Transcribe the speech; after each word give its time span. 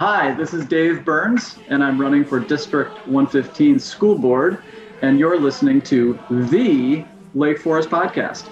Hi, 0.00 0.32
this 0.32 0.54
is 0.54 0.64
Dave 0.64 1.04
Burns, 1.04 1.58
and 1.66 1.82
I'm 1.82 2.00
running 2.00 2.24
for 2.24 2.38
District 2.38 2.92
115 3.08 3.80
School 3.80 4.16
Board, 4.16 4.62
and 5.02 5.18
you're 5.18 5.40
listening 5.40 5.82
to 5.82 6.16
the 6.30 7.04
Lake 7.34 7.58
Forest 7.58 7.90
Podcast. 7.90 8.48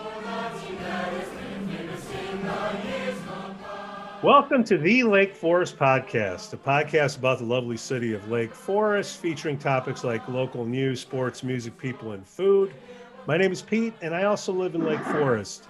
Welcome 4.24 4.64
to 4.64 4.76
the 4.76 5.04
Lake 5.04 5.36
Forest 5.36 5.76
Podcast, 5.76 6.52
a 6.52 6.56
podcast 6.56 7.18
about 7.18 7.38
the 7.38 7.44
lovely 7.44 7.76
city 7.76 8.12
of 8.12 8.28
Lake 8.28 8.52
Forest, 8.52 9.18
featuring 9.18 9.56
topics 9.56 10.02
like 10.02 10.26
local 10.26 10.64
news, 10.64 11.00
sports, 11.00 11.44
music, 11.44 11.78
people, 11.78 12.10
and 12.10 12.26
food. 12.26 12.74
My 13.28 13.38
name 13.38 13.52
is 13.52 13.62
Pete, 13.62 13.94
and 14.02 14.12
I 14.12 14.24
also 14.24 14.52
live 14.52 14.74
in 14.74 14.84
Lake 14.84 14.98
Forest. 15.04 15.68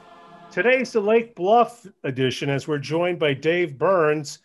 Today's 0.50 0.92
the 0.92 1.00
Lake 1.00 1.34
Bluff 1.34 1.86
edition, 2.02 2.48
as 2.48 2.66
we're 2.66 2.78
joined 2.78 3.18
by 3.18 3.34
Dave 3.34 3.76
Burns 3.76 4.38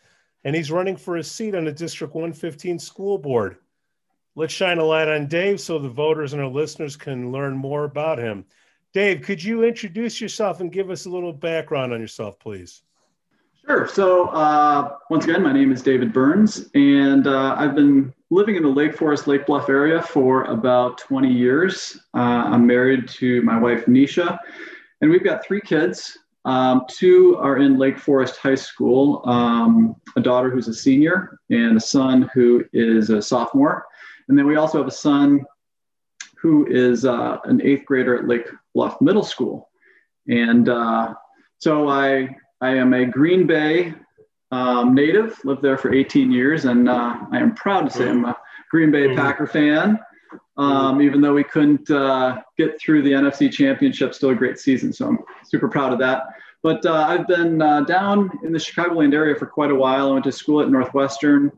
and 0.44 0.56
he's 0.56 0.72
running 0.72 0.96
for 0.96 1.18
a 1.18 1.24
seat 1.24 1.56
on 1.56 1.66
the 1.66 1.72
District 1.72 2.14
115 2.14 2.80
school 2.80 3.18
board. 3.18 3.58
Let's 4.36 4.54
shine 4.54 4.78
a 4.78 4.84
light 4.84 5.10
on 5.10 5.28
Dave 5.28 5.60
so 5.60 5.78
the 5.78 5.90
voters 5.90 6.34
and 6.34 6.42
our 6.42 6.48
listeners 6.48 6.96
can 6.96 7.32
learn 7.32 7.56
more 7.56 7.84
about 7.84 8.18
him. 8.18 8.46
Dave, 8.94 9.22
could 9.22 9.44
you 9.44 9.64
introduce 9.64 10.20
yourself 10.20 10.60
and 10.60 10.72
give 10.72 10.90
us 10.90 11.06
a 11.06 11.10
little 11.10 11.34
background 11.34 11.94
on 11.94 12.00
yourself, 12.00 12.40
please? 12.40 12.84
Sure. 13.66 13.88
So, 13.88 14.28
uh, 14.30 14.98
once 15.10 15.26
again, 15.26 15.44
my 15.44 15.54
name 15.54 15.72
is 15.72 15.82
David 15.82 16.12
Burns, 16.12 16.70
and 16.74 17.28
uh, 17.28 17.56
I've 17.58 17.76
been 17.76 18.14
living 18.32 18.56
in 18.56 18.64
the 18.64 18.70
Lake 18.70 18.98
Forest, 18.98 19.28
Lake 19.28 19.46
Bluff 19.46 19.70
area 19.70 20.02
for 20.02 20.46
about 20.46 20.98
20 20.98 21.32
years. 21.32 22.00
Uh, 22.14 22.20
I'm 22.48 22.66
married 22.66 23.08
to 23.10 23.42
my 23.44 23.60
wife, 23.60 23.86
Nisha, 23.86 24.40
and 25.02 25.12
we've 25.12 25.24
got 25.24 25.46
three 25.46 25.62
kids. 25.62 26.18
Um, 26.46 26.86
two 26.90 27.38
are 27.38 27.58
in 27.58 27.78
Lake 27.78 28.00
Forest 28.00 28.38
High 28.38 28.56
School 28.56 29.22
um, 29.26 29.96
a 30.16 30.22
daughter 30.22 30.50
who's 30.50 30.68
a 30.68 30.74
senior 30.74 31.40
and 31.50 31.78
a 31.78 31.80
son 31.80 32.30
who 32.34 32.66
is 32.74 33.10
a 33.10 33.22
sophomore. 33.22 33.86
And 34.28 34.38
then 34.38 34.48
we 34.48 34.56
also 34.56 34.80
have 34.80 34.88
a 34.88 34.92
son 34.92 35.46
who 36.42 36.66
is 36.68 37.06
uh, 37.06 37.38
an 37.44 37.62
eighth 37.62 37.86
grader 37.86 38.18
at 38.18 38.28
Lake 38.28 38.48
Bluff 38.74 39.00
Middle 39.02 39.24
School. 39.24 39.70
And 40.28 40.70
uh, 40.70 41.14
so 41.60 41.90
I, 41.90 42.36
I 42.62 42.76
am 42.76 42.94
a 42.94 43.06
Green 43.06 43.46
Bay 43.46 43.94
um, 44.52 44.96
native, 44.96 45.40
lived 45.46 45.62
there 45.62 45.78
for 45.78 45.94
18 45.94 46.32
years, 46.32 46.66
and 46.66 46.90
uh, 46.90 47.18
I 47.32 47.38
am 47.38 47.56
proud 47.56 47.82
to 47.82 47.90
say 47.90 48.10
I'm 48.10 48.26
a 48.26 48.36
Green 48.70 48.92
Bay 48.92 49.16
Packer 49.16 49.48
fan. 49.48 50.00
Um, 50.58 51.02
even 51.02 51.22
though 51.22 51.34
we 51.34 51.44
couldn't 51.44 51.90
uh, 51.90 52.42
get 52.58 52.80
through 52.80 53.04
the 53.04 53.12
NFC 53.12 53.52
Championship, 53.52 54.14
still 54.14 54.32
a 54.32 54.36
great 54.36 54.60
season. 54.60 54.92
So 54.92 55.08
I'm 55.08 55.20
super 55.46 55.70
proud 55.70 55.94
of 55.94 56.00
that. 56.00 56.24
But 56.64 56.86
uh, 56.86 57.06
I've 57.08 57.28
been 57.28 57.62
uh, 57.62 57.82
down 57.82 58.30
in 58.44 58.52
the 58.52 58.60
Chicagoland 58.60 59.14
area 59.14 59.36
for 59.36 59.48
quite 59.48 59.72
a 59.72 59.76
while. 59.76 60.10
I 60.10 60.12
went 60.12 60.26
to 60.26 60.32
school 60.32 60.62
at 60.62 60.70
Northwestern, 60.70 61.52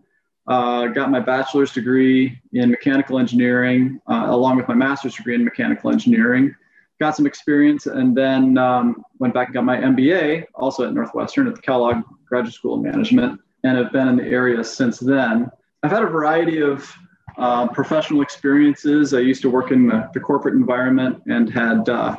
uh, 0.48 0.88
got 0.88 1.12
my 1.12 1.20
bachelor's 1.20 1.74
degree 1.74 2.40
in 2.54 2.70
mechanical 2.70 3.20
engineering, 3.20 4.00
uh, 4.08 4.26
along 4.28 4.58
with 4.58 4.68
my 4.68 4.76
master's 4.76 5.16
degree 5.16 5.36
in 5.36 5.44
mechanical 5.44 5.92
engineering. 5.92 6.56
Got 7.00 7.16
some 7.16 7.26
experience 7.26 7.86
and 7.86 8.16
then 8.16 8.58
um, 8.58 9.04
went 9.20 9.34
back 9.34 9.48
and 9.48 9.56
got 9.56 9.66
my 9.66 9.78
MBA 9.78 10.46
also 10.54 10.88
at 10.88 10.94
Northwestern 10.94 11.48
at 11.48 11.56
the 11.56 11.62
Kellogg 11.62 12.04
Graduate 12.26 12.54
School 12.54 12.76
of 12.76 12.82
Management 12.82 13.42
and 13.64 13.78
have 13.78 13.92
been 13.92 14.08
in 14.08 14.16
the 14.16 14.26
area 14.26 14.64
since 14.64 15.00
then. 15.00 15.50
I've 15.82 15.92
had 15.92 16.04
a 16.04 16.08
variety 16.08 16.62
of 16.62 16.90
uh, 17.38 17.68
professional 17.68 18.22
experiences. 18.22 19.14
I 19.14 19.20
used 19.20 19.42
to 19.42 19.50
work 19.50 19.72
in 19.72 19.88
the, 19.88 20.10
the 20.14 20.20
corporate 20.20 20.54
environment 20.54 21.24
and 21.28 21.50
had 21.50 21.90
uh, 21.90 22.16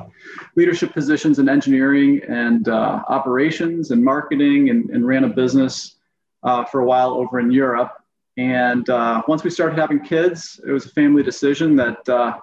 leadership 0.56 0.92
positions 0.92 1.38
in 1.38 1.48
engineering 1.48 2.20
and 2.28 2.68
uh, 2.68 3.02
operations 3.08 3.90
and 3.90 4.02
marketing 4.02 4.70
and, 4.70 4.90
and 4.90 5.06
ran 5.06 5.24
a 5.24 5.28
business 5.28 5.96
uh, 6.42 6.64
for 6.64 6.80
a 6.80 6.84
while 6.84 7.10
over 7.10 7.38
in 7.38 7.50
Europe. 7.50 7.92
And 8.36 8.88
uh, 8.90 9.22
once 9.28 9.44
we 9.44 9.50
started 9.50 9.78
having 9.78 10.00
kids, 10.00 10.60
it 10.66 10.72
was 10.72 10.86
a 10.86 10.90
family 10.90 11.22
decision 11.22 11.76
that 11.76 12.08
uh, 12.08 12.38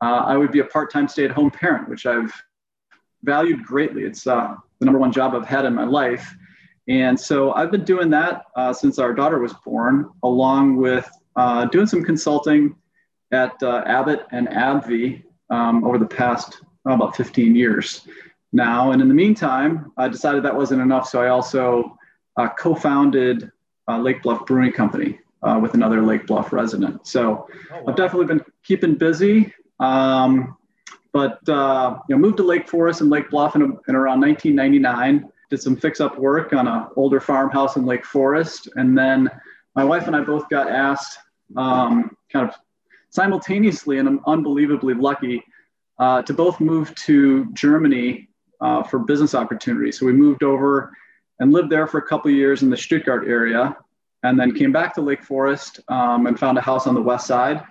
I 0.00 0.36
would 0.36 0.52
be 0.52 0.60
a 0.60 0.64
part 0.64 0.92
time 0.92 1.08
stay 1.08 1.24
at 1.24 1.32
home 1.32 1.50
parent, 1.50 1.88
which 1.88 2.06
I've 2.06 2.32
valued 3.24 3.64
greatly. 3.64 4.04
It's 4.04 4.22
the 4.22 4.56
number 4.80 5.00
one 5.00 5.10
job 5.10 5.34
I've 5.34 5.48
had 5.48 5.64
in 5.64 5.74
my 5.74 5.84
life. 5.84 6.32
And 6.86 7.18
so 7.18 7.52
I've 7.52 7.72
been 7.72 7.84
doing 7.84 8.08
that 8.10 8.44
since 8.74 9.00
our 9.00 9.12
daughter 9.12 9.40
was 9.40 9.52
born, 9.64 10.08
along 10.22 10.76
with 10.76 11.10
uh, 11.38 11.66
doing 11.66 11.86
some 11.86 12.02
consulting 12.02 12.74
at 13.30 13.62
uh, 13.62 13.84
Abbott 13.86 14.26
and 14.32 14.48
AbbVie 14.48 15.22
um, 15.50 15.84
over 15.84 15.96
the 15.96 16.06
past 16.06 16.60
oh, 16.84 16.94
about 16.94 17.16
15 17.16 17.54
years 17.54 18.06
now. 18.52 18.90
And 18.90 19.00
in 19.00 19.06
the 19.06 19.14
meantime, 19.14 19.92
I 19.96 20.08
decided 20.08 20.42
that 20.42 20.56
wasn't 20.56 20.82
enough. 20.82 21.08
So 21.08 21.22
I 21.22 21.28
also 21.28 21.96
uh, 22.36 22.48
co 22.58 22.74
founded 22.74 23.52
uh, 23.86 23.98
Lake 23.98 24.22
Bluff 24.22 24.46
Brewing 24.46 24.72
Company 24.72 25.20
uh, 25.44 25.60
with 25.62 25.74
another 25.74 26.02
Lake 26.02 26.26
Bluff 26.26 26.52
resident. 26.52 27.06
So 27.06 27.46
oh, 27.70 27.74
wow. 27.74 27.84
I've 27.86 27.96
definitely 27.96 28.26
been 28.26 28.44
keeping 28.64 28.96
busy. 28.96 29.54
Um, 29.78 30.56
but 31.12 31.48
uh, 31.48 31.98
you 32.08 32.16
know, 32.16 32.20
moved 32.20 32.38
to 32.38 32.42
Lake 32.42 32.68
Forest 32.68 33.00
and 33.00 33.10
Lake 33.10 33.30
Bluff 33.30 33.54
in, 33.54 33.62
in 33.62 33.94
around 33.94 34.20
1999. 34.20 35.30
Did 35.50 35.62
some 35.62 35.76
fix-up 35.76 36.18
work 36.18 36.52
on 36.52 36.66
an 36.66 36.88
older 36.96 37.20
farmhouse 37.20 37.76
in 37.76 37.86
Lake 37.86 38.04
Forest, 38.04 38.68
and 38.74 38.98
then 38.98 39.30
my 39.74 39.82
wife 39.82 40.06
and 40.06 40.14
I 40.14 40.20
both 40.20 40.48
got 40.50 40.68
asked 40.68 41.18
um, 41.56 42.16
kind 42.32 42.48
of 42.48 42.54
simultaneously, 43.10 43.98
and 43.98 44.08
I'm 44.08 44.20
unbelievably 44.26 44.94
lucky 44.94 45.42
uh, 45.98 46.22
to 46.22 46.32
both 46.32 46.60
move 46.60 46.94
to 46.94 47.50
Germany 47.52 48.28
uh, 48.60 48.82
for 48.82 48.98
business 48.98 49.34
opportunities. 49.34 49.98
So 49.98 50.06
we 50.06 50.12
moved 50.12 50.42
over 50.42 50.92
and 51.40 51.52
lived 51.52 51.70
there 51.70 51.86
for 51.86 51.98
a 51.98 52.02
couple 52.02 52.30
years 52.30 52.62
in 52.62 52.70
the 52.70 52.76
Stuttgart 52.76 53.26
area, 53.28 53.76
and 54.24 54.38
then 54.38 54.52
came 54.54 54.72
back 54.72 54.94
to 54.94 55.00
Lake 55.00 55.22
Forest 55.22 55.80
um, 55.88 56.26
and 56.26 56.38
found 56.38 56.58
a 56.58 56.60
house 56.60 56.86
on 56.86 56.94
the 56.94 57.02
west 57.02 57.26
side. 57.26 57.62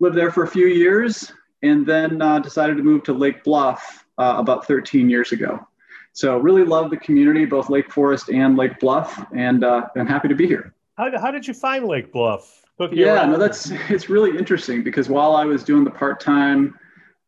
Lived 0.00 0.16
there 0.16 0.30
for 0.30 0.44
a 0.44 0.48
few 0.48 0.66
years, 0.66 1.32
and 1.62 1.86
then 1.86 2.20
uh, 2.22 2.38
decided 2.38 2.76
to 2.76 2.82
move 2.82 3.02
to 3.04 3.12
Lake 3.12 3.44
Bluff 3.44 4.04
uh, 4.18 4.36
about 4.38 4.66
13 4.66 5.08
years 5.10 5.32
ago. 5.32 5.66
So 6.12 6.38
really 6.38 6.64
love 6.64 6.90
the 6.90 6.96
community, 6.96 7.44
both 7.44 7.68
Lake 7.68 7.92
Forest 7.92 8.30
and 8.30 8.56
Lake 8.56 8.80
Bluff, 8.80 9.22
and 9.34 9.64
uh, 9.64 9.88
I'm 9.96 10.06
happy 10.06 10.28
to 10.28 10.34
be 10.34 10.46
here. 10.46 10.74
How, 10.96 11.10
how 11.18 11.30
did 11.30 11.46
you 11.46 11.52
find 11.52 11.84
Lake 11.84 12.10
Bluff? 12.10 12.65
Yeah, 12.92 13.24
no, 13.24 13.38
that's 13.38 13.70
it's 13.88 14.08
really 14.08 14.36
interesting 14.36 14.82
because 14.82 15.08
while 15.08 15.34
I 15.36 15.44
was 15.44 15.64
doing 15.64 15.84
the 15.84 15.90
part 15.90 16.20
time, 16.20 16.78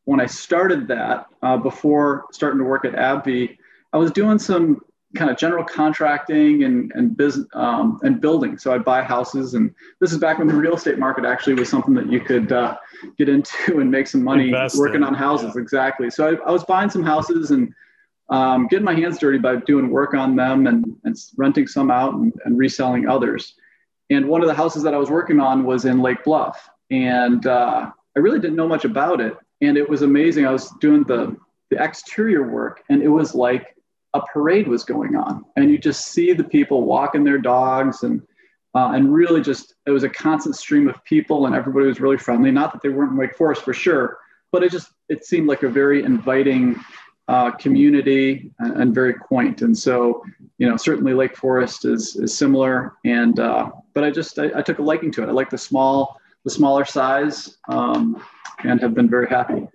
when 0.05 0.21
I 0.21 0.27
started 0.27 0.89
that 0.89 1.27
uh, 1.43 1.57
before 1.57 2.25
starting 2.33 2.59
to 2.59 2.65
work 2.65 2.85
at 2.85 2.93
AbbVie, 2.93 3.57
I 3.93 3.99
was 3.99 4.11
doing 4.11 4.39
some 4.39 4.81
kind 5.17 5.31
of 5.31 5.39
general 5.39 5.65
contracting 5.65 6.65
and 6.65 6.93
and 6.95 7.17
business 7.17 7.47
um, 7.55 7.99
and 8.03 8.21
building. 8.21 8.59
So 8.59 8.75
I'd 8.75 8.85
buy 8.85 9.03
houses, 9.03 9.55
and 9.55 9.75
this 10.01 10.13
is 10.13 10.19
back 10.19 10.39
when 10.39 10.49
the 10.49 10.55
real 10.55 10.75
estate 10.75 10.99
market 10.99 11.25
actually 11.25 11.55
was 11.55 11.69
something 11.69 11.95
that 11.95 12.11
you 12.13 12.21
could 12.21 12.53
uh, 12.53 12.77
get 13.17 13.29
into 13.29 13.57
and 13.81 13.91
make 13.91 14.07
some 14.07 14.23
money 14.23 14.47
Invest 14.47 14.79
working 14.79 15.03
on 15.03 15.15
houses. 15.15 15.53
Yeah. 15.55 15.63
Exactly. 15.63 16.11
So 16.11 16.29
I, 16.29 16.49
I, 16.49 16.51
was 16.51 16.65
buying 16.65 16.91
some 16.91 17.03
houses 17.03 17.51
and 17.53 17.73
um, 18.29 18.67
getting 18.69 18.85
my 18.85 18.95
hands 18.95 19.19
dirty 19.19 19.39
by 19.39 19.57
doing 19.57 19.89
work 19.89 20.13
on 20.13 20.37
them 20.37 20.67
and, 20.67 20.85
and 21.05 21.17
renting 21.39 21.67
some 21.67 21.91
out 21.91 22.13
and, 22.13 22.33
and 22.45 22.59
reselling 22.59 23.09
others. 23.09 23.55
And 24.11 24.29
one 24.29 24.43
of 24.43 24.49
the 24.49 24.55
houses 24.55 24.83
that 24.83 24.95
I 24.95 24.99
was 24.99 25.11
working 25.11 25.41
on 25.41 25.65
was 25.65 25.85
in 25.85 26.01
Lake 26.01 26.25
Bluff. 26.25 26.69
And 26.91 27.47
uh, 27.47 27.91
I 28.17 28.19
really 28.19 28.41
didn't 28.41 28.57
know 28.57 28.69
much 28.69 28.85
about 28.85 29.21
it. 29.21 29.37
And 29.61 29.77
it 29.77 29.89
was 29.89 30.03
amazing. 30.03 30.47
I 30.47 30.53
was 30.53 30.71
doing 30.81 31.05
the, 31.05 31.37
the 31.71 31.83
exterior 31.83 32.49
work, 32.49 32.83
and 32.89 33.03
it 33.03 33.09
was 33.09 33.35
like 33.35 33.75
a 34.15 34.21
parade 34.33 34.69
was 34.69 34.85
going 34.85 35.17
on. 35.17 35.45
And 35.57 35.71
you 35.71 35.79
just 35.79 36.07
see 36.07 36.33
the 36.33 36.45
people 36.45 36.85
walking 36.85 37.25
their 37.25 37.39
dogs 37.39 38.03
and 38.03 38.23
uh, 38.75 38.93
and 38.93 39.13
really 39.13 39.41
just 39.41 39.75
it 39.87 39.91
was 39.91 40.05
a 40.05 40.09
constant 40.09 40.55
stream 40.55 40.89
of 40.89 41.03
people 41.05 41.47
and 41.47 41.55
everybody 41.55 41.87
was 41.87 42.01
really 42.01 42.19
friendly 42.19 42.51
not 42.51 42.71
that 42.71 42.83
they 42.83 42.91
weren't 42.91 43.13
in 43.13 43.19
lake 43.19 43.35
forest 43.35 43.63
for 43.63 43.73
sure 43.73 44.19
but 44.53 44.63
it 44.63 44.71
just 44.71 44.91
it 45.09 45.25
seemed 45.25 45.49
like 45.49 45.63
a 45.63 45.69
very 45.69 46.03
inviting 46.03 46.79
uh, 47.29 47.51
community 47.53 48.51
and, 48.59 48.83
and, 48.83 48.95
very 48.95 49.13
quaint. 49.13 49.61
And 49.61 49.77
so, 49.77 50.25
you 50.57 50.69
know, 50.69 50.77
certainly 50.79 51.13
Lake 51.13 51.37
Forest 51.37 51.85
is, 51.85 52.17
is 52.17 52.35
similar. 52.35 52.95
And, 53.05 53.39
uh, 53.39 53.71
but 53.93 54.03
I 54.03 54.11
just, 54.11 54.39
I, 54.39 54.51
I, 54.57 54.63
took 54.63 54.79
a 54.79 54.83
liking 54.83 55.13
to 55.13 55.23
it. 55.23 55.29
I 55.29 55.33
like 55.33 55.51
the 55.51 55.59
small, 55.59 56.19
the 56.45 56.51
smaller 56.51 56.87
size 56.87 57.59
um, 57.69 58.23
and 58.65 58.81
have 58.81 58.95
been 58.95 59.11
very 59.11 59.29
happy. 59.29 59.67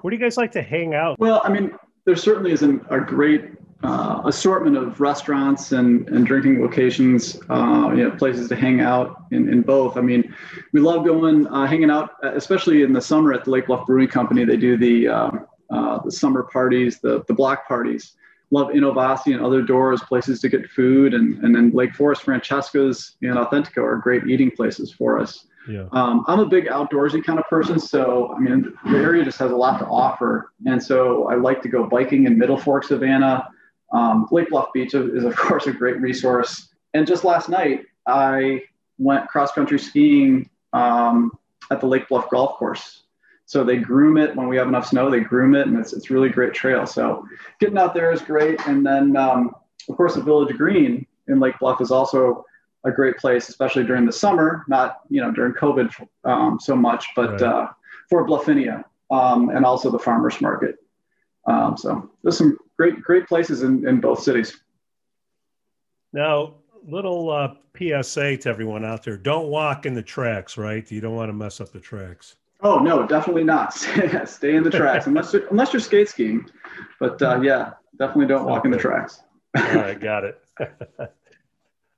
Where 0.00 0.10
do 0.10 0.16
you 0.16 0.22
guys 0.22 0.36
like 0.36 0.52
to 0.52 0.62
hang 0.62 0.94
out? 0.94 1.18
Well, 1.18 1.40
I 1.44 1.48
mean, 1.48 1.72
there 2.04 2.14
certainly 2.14 2.52
is 2.52 2.62
an, 2.62 2.84
a 2.90 3.00
great 3.00 3.50
uh, 3.82 4.22
assortment 4.24 4.76
of 4.76 5.00
restaurants 5.00 5.72
and, 5.72 6.08
and 6.08 6.24
drinking 6.24 6.62
locations, 6.62 7.40
uh, 7.50 7.90
you 7.90 8.04
know, 8.04 8.10
places 8.12 8.48
to 8.50 8.56
hang 8.56 8.80
out 8.80 9.24
in, 9.32 9.52
in 9.52 9.62
both. 9.62 9.96
I 9.96 10.00
mean, 10.00 10.32
we 10.72 10.80
love 10.80 11.04
going, 11.04 11.48
uh, 11.48 11.66
hanging 11.66 11.90
out, 11.90 12.12
especially 12.22 12.82
in 12.82 12.92
the 12.92 13.00
summer 13.00 13.32
at 13.32 13.44
the 13.44 13.50
Lake 13.50 13.66
Bluff 13.66 13.84
Brewing 13.84 14.08
Company. 14.08 14.44
They 14.44 14.56
do 14.56 14.76
the, 14.76 15.08
um, 15.08 15.46
uh, 15.74 15.98
the 16.04 16.10
summer 16.10 16.42
parties, 16.44 17.00
the, 17.00 17.24
the 17.26 17.34
block 17.34 17.66
parties. 17.66 18.12
Love 18.50 18.68
Inovasi 18.68 19.34
and 19.34 19.44
other 19.44 19.62
doors, 19.62 20.00
places 20.02 20.40
to 20.42 20.48
get 20.48 20.68
food. 20.70 21.14
And, 21.14 21.42
and 21.42 21.54
then 21.54 21.70
Lake 21.70 21.94
Forest, 21.94 22.22
Francesca's 22.22 23.16
and 23.22 23.36
Authentico 23.36 23.78
are 23.78 23.96
great 23.96 24.24
eating 24.28 24.50
places 24.50 24.92
for 24.92 25.18
us. 25.18 25.46
Yeah. 25.68 25.86
Um, 25.92 26.24
I'm 26.28 26.40
a 26.40 26.46
big 26.46 26.66
outdoorsy 26.66 27.24
kind 27.24 27.38
of 27.38 27.46
person. 27.46 27.80
So, 27.80 28.32
I 28.36 28.38
mean, 28.38 28.72
the 28.84 28.98
area 28.98 29.24
just 29.24 29.38
has 29.38 29.50
a 29.50 29.56
lot 29.56 29.78
to 29.78 29.86
offer. 29.86 30.52
And 30.66 30.82
so 30.82 31.28
I 31.28 31.36
like 31.36 31.62
to 31.62 31.68
go 31.68 31.86
biking 31.86 32.26
in 32.26 32.38
Middle 32.38 32.58
Fork, 32.58 32.84
Savanna. 32.84 33.48
Um, 33.92 34.28
Lake 34.30 34.50
Bluff 34.50 34.72
Beach 34.72 34.94
is, 34.94 35.24
of 35.24 35.34
course, 35.36 35.66
a 35.66 35.72
great 35.72 36.00
resource. 36.00 36.68
And 36.92 37.06
just 37.06 37.24
last 37.24 37.48
night, 37.48 37.86
I 38.06 38.62
went 38.98 39.26
cross 39.28 39.52
country 39.52 39.78
skiing 39.78 40.48
um, 40.72 41.32
at 41.70 41.80
the 41.80 41.86
Lake 41.86 42.08
Bluff 42.08 42.28
Golf 42.30 42.58
Course. 42.58 43.04
So 43.46 43.62
they 43.62 43.76
groom 43.76 44.16
it 44.16 44.34
when 44.34 44.48
we 44.48 44.56
have 44.56 44.68
enough 44.68 44.86
snow. 44.86 45.10
They 45.10 45.20
groom 45.20 45.54
it, 45.54 45.66
and 45.66 45.78
it's 45.78 45.92
it's 45.92 46.10
really 46.10 46.28
great 46.28 46.54
trail. 46.54 46.86
So 46.86 47.26
getting 47.60 47.78
out 47.78 47.94
there 47.94 48.10
is 48.10 48.22
great. 48.22 48.60
And 48.66 48.84
then 48.84 49.16
um, 49.16 49.54
of 49.88 49.96
course 49.96 50.14
the 50.14 50.22
Village 50.22 50.56
Green 50.56 51.06
in 51.28 51.40
Lake 51.40 51.58
Bluff 51.60 51.80
is 51.80 51.90
also 51.90 52.44
a 52.84 52.90
great 52.90 53.16
place, 53.16 53.48
especially 53.48 53.84
during 53.84 54.06
the 54.06 54.12
summer. 54.12 54.64
Not 54.68 55.00
you 55.10 55.20
know 55.20 55.30
during 55.30 55.52
COVID 55.52 55.90
um, 56.24 56.58
so 56.60 56.74
much, 56.74 57.06
but 57.14 57.32
right. 57.32 57.42
uh, 57.42 57.68
for 58.08 58.26
Bluffinia 58.26 58.84
um, 59.10 59.50
and 59.50 59.64
also 59.64 59.90
the 59.90 59.98
farmers 59.98 60.40
market. 60.40 60.76
Um, 61.46 61.76
so 61.76 62.10
there's 62.22 62.38
some 62.38 62.58
great 62.78 63.02
great 63.02 63.26
places 63.26 63.62
in, 63.62 63.86
in 63.86 64.00
both 64.00 64.22
cities. 64.22 64.58
Now, 66.12 66.54
little 66.86 67.30
uh, 67.30 67.54
PSA 67.76 68.38
to 68.38 68.48
everyone 68.48 68.84
out 68.84 69.02
there: 69.02 69.18
don't 69.18 69.48
walk 69.48 69.84
in 69.84 69.94
the 69.94 70.02
tracks. 70.02 70.56
Right? 70.56 70.90
You 70.90 71.00
don't 71.00 71.14
want 71.14 71.28
to 71.28 71.34
mess 71.34 71.60
up 71.60 71.72
the 71.72 71.80
tracks. 71.80 72.36
Oh 72.64 72.78
no, 72.78 73.06
definitely 73.06 73.44
not. 73.44 73.74
Stay 74.24 74.56
in 74.56 74.62
the 74.62 74.70
tracks 74.70 75.06
unless 75.06 75.34
you're, 75.34 75.46
unless 75.48 75.74
you're 75.74 75.80
skate 75.80 76.08
skiing. 76.08 76.48
But 76.98 77.20
uh, 77.20 77.40
yeah, 77.42 77.72
definitely 77.98 78.26
don't 78.26 78.46
walk 78.46 78.64
in 78.64 78.70
the 78.70 78.78
tracks. 78.78 79.22
All 79.56 79.74
right, 79.74 80.00
got 80.00 80.24
it. 80.24 80.40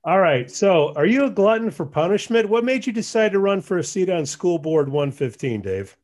All 0.04 0.20
right. 0.20 0.50
So, 0.50 0.92
are 0.94 1.06
you 1.06 1.24
a 1.24 1.30
glutton 1.30 1.70
for 1.70 1.86
punishment? 1.86 2.48
What 2.48 2.64
made 2.64 2.86
you 2.86 2.92
decide 2.92 3.32
to 3.32 3.38
run 3.38 3.60
for 3.60 3.78
a 3.78 3.84
seat 3.84 4.10
on 4.10 4.26
School 4.26 4.58
Board 4.58 4.88
115, 4.88 5.62
Dave? 5.62 5.96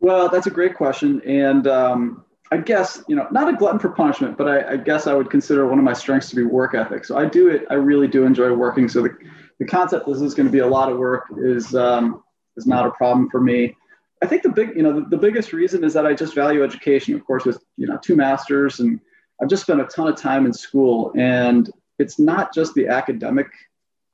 well, 0.00 0.28
that's 0.28 0.46
a 0.46 0.50
great 0.50 0.74
question, 0.74 1.20
and 1.22 1.66
um, 1.66 2.24
I 2.50 2.58
guess 2.58 3.02
you 3.08 3.16
know, 3.16 3.26
not 3.30 3.48
a 3.48 3.56
glutton 3.56 3.80
for 3.80 3.90
punishment, 3.90 4.38
but 4.38 4.48
I, 4.48 4.72
I, 4.72 4.76
guess 4.76 5.06
I 5.06 5.14
would 5.14 5.30
consider 5.30 5.66
one 5.66 5.78
of 5.78 5.84
my 5.84 5.92
strengths 5.92 6.30
to 6.30 6.36
be 6.36 6.44
work 6.44 6.74
ethic. 6.74 7.04
So 7.04 7.18
I 7.18 7.26
do 7.26 7.48
it. 7.48 7.66
I 7.70 7.74
really 7.74 8.08
do 8.08 8.24
enjoy 8.24 8.52
working. 8.52 8.88
So 8.88 9.02
the, 9.02 9.16
the 9.58 9.66
concept 9.66 10.06
this 10.06 10.20
is 10.20 10.34
going 10.34 10.46
to 10.46 10.52
be 10.52 10.60
a 10.60 10.66
lot 10.66 10.90
of 10.90 10.98
work 10.98 11.26
is 11.36 11.74
um, 11.74 12.22
is 12.58 12.66
not 12.66 12.86
a 12.86 12.90
problem 12.90 13.30
for 13.30 13.40
me. 13.40 13.74
I 14.22 14.26
think 14.26 14.42
the 14.42 14.50
big, 14.50 14.76
you 14.76 14.82
know, 14.82 14.92
the, 14.92 15.06
the 15.08 15.16
biggest 15.16 15.52
reason 15.52 15.84
is 15.84 15.94
that 15.94 16.04
I 16.04 16.12
just 16.12 16.34
value 16.34 16.62
education. 16.62 17.14
Of 17.14 17.24
course, 17.24 17.44
with 17.44 17.64
you 17.76 17.86
know 17.86 17.98
two 18.02 18.16
masters, 18.16 18.80
and 18.80 19.00
I've 19.40 19.48
just 19.48 19.62
spent 19.62 19.80
a 19.80 19.84
ton 19.84 20.08
of 20.08 20.16
time 20.16 20.44
in 20.44 20.52
school, 20.52 21.12
and 21.16 21.70
it's 21.98 22.18
not 22.18 22.52
just 22.52 22.74
the 22.74 22.88
academic 22.88 23.46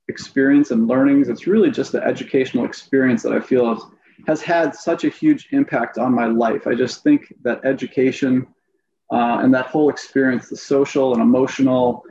experience 0.08 0.70
and 0.70 0.86
learnings. 0.86 1.28
It's 1.28 1.46
really 1.46 1.70
just 1.70 1.92
the 1.92 2.04
educational 2.04 2.66
experience 2.66 3.22
that 3.22 3.32
I 3.32 3.40
feel 3.40 3.74
has, 3.74 3.82
has 4.26 4.42
had 4.42 4.74
such 4.74 5.04
a 5.04 5.08
huge 5.08 5.48
impact 5.52 5.96
on 5.96 6.14
my 6.14 6.26
life. 6.26 6.66
I 6.66 6.74
just 6.74 7.02
think 7.02 7.32
that 7.42 7.64
education 7.64 8.46
uh, 9.10 9.38
and 9.42 9.52
that 9.54 9.66
whole 9.66 9.88
experience, 9.88 10.48
the 10.48 10.56
social 10.56 11.14
and 11.14 11.22
emotional 11.22 12.04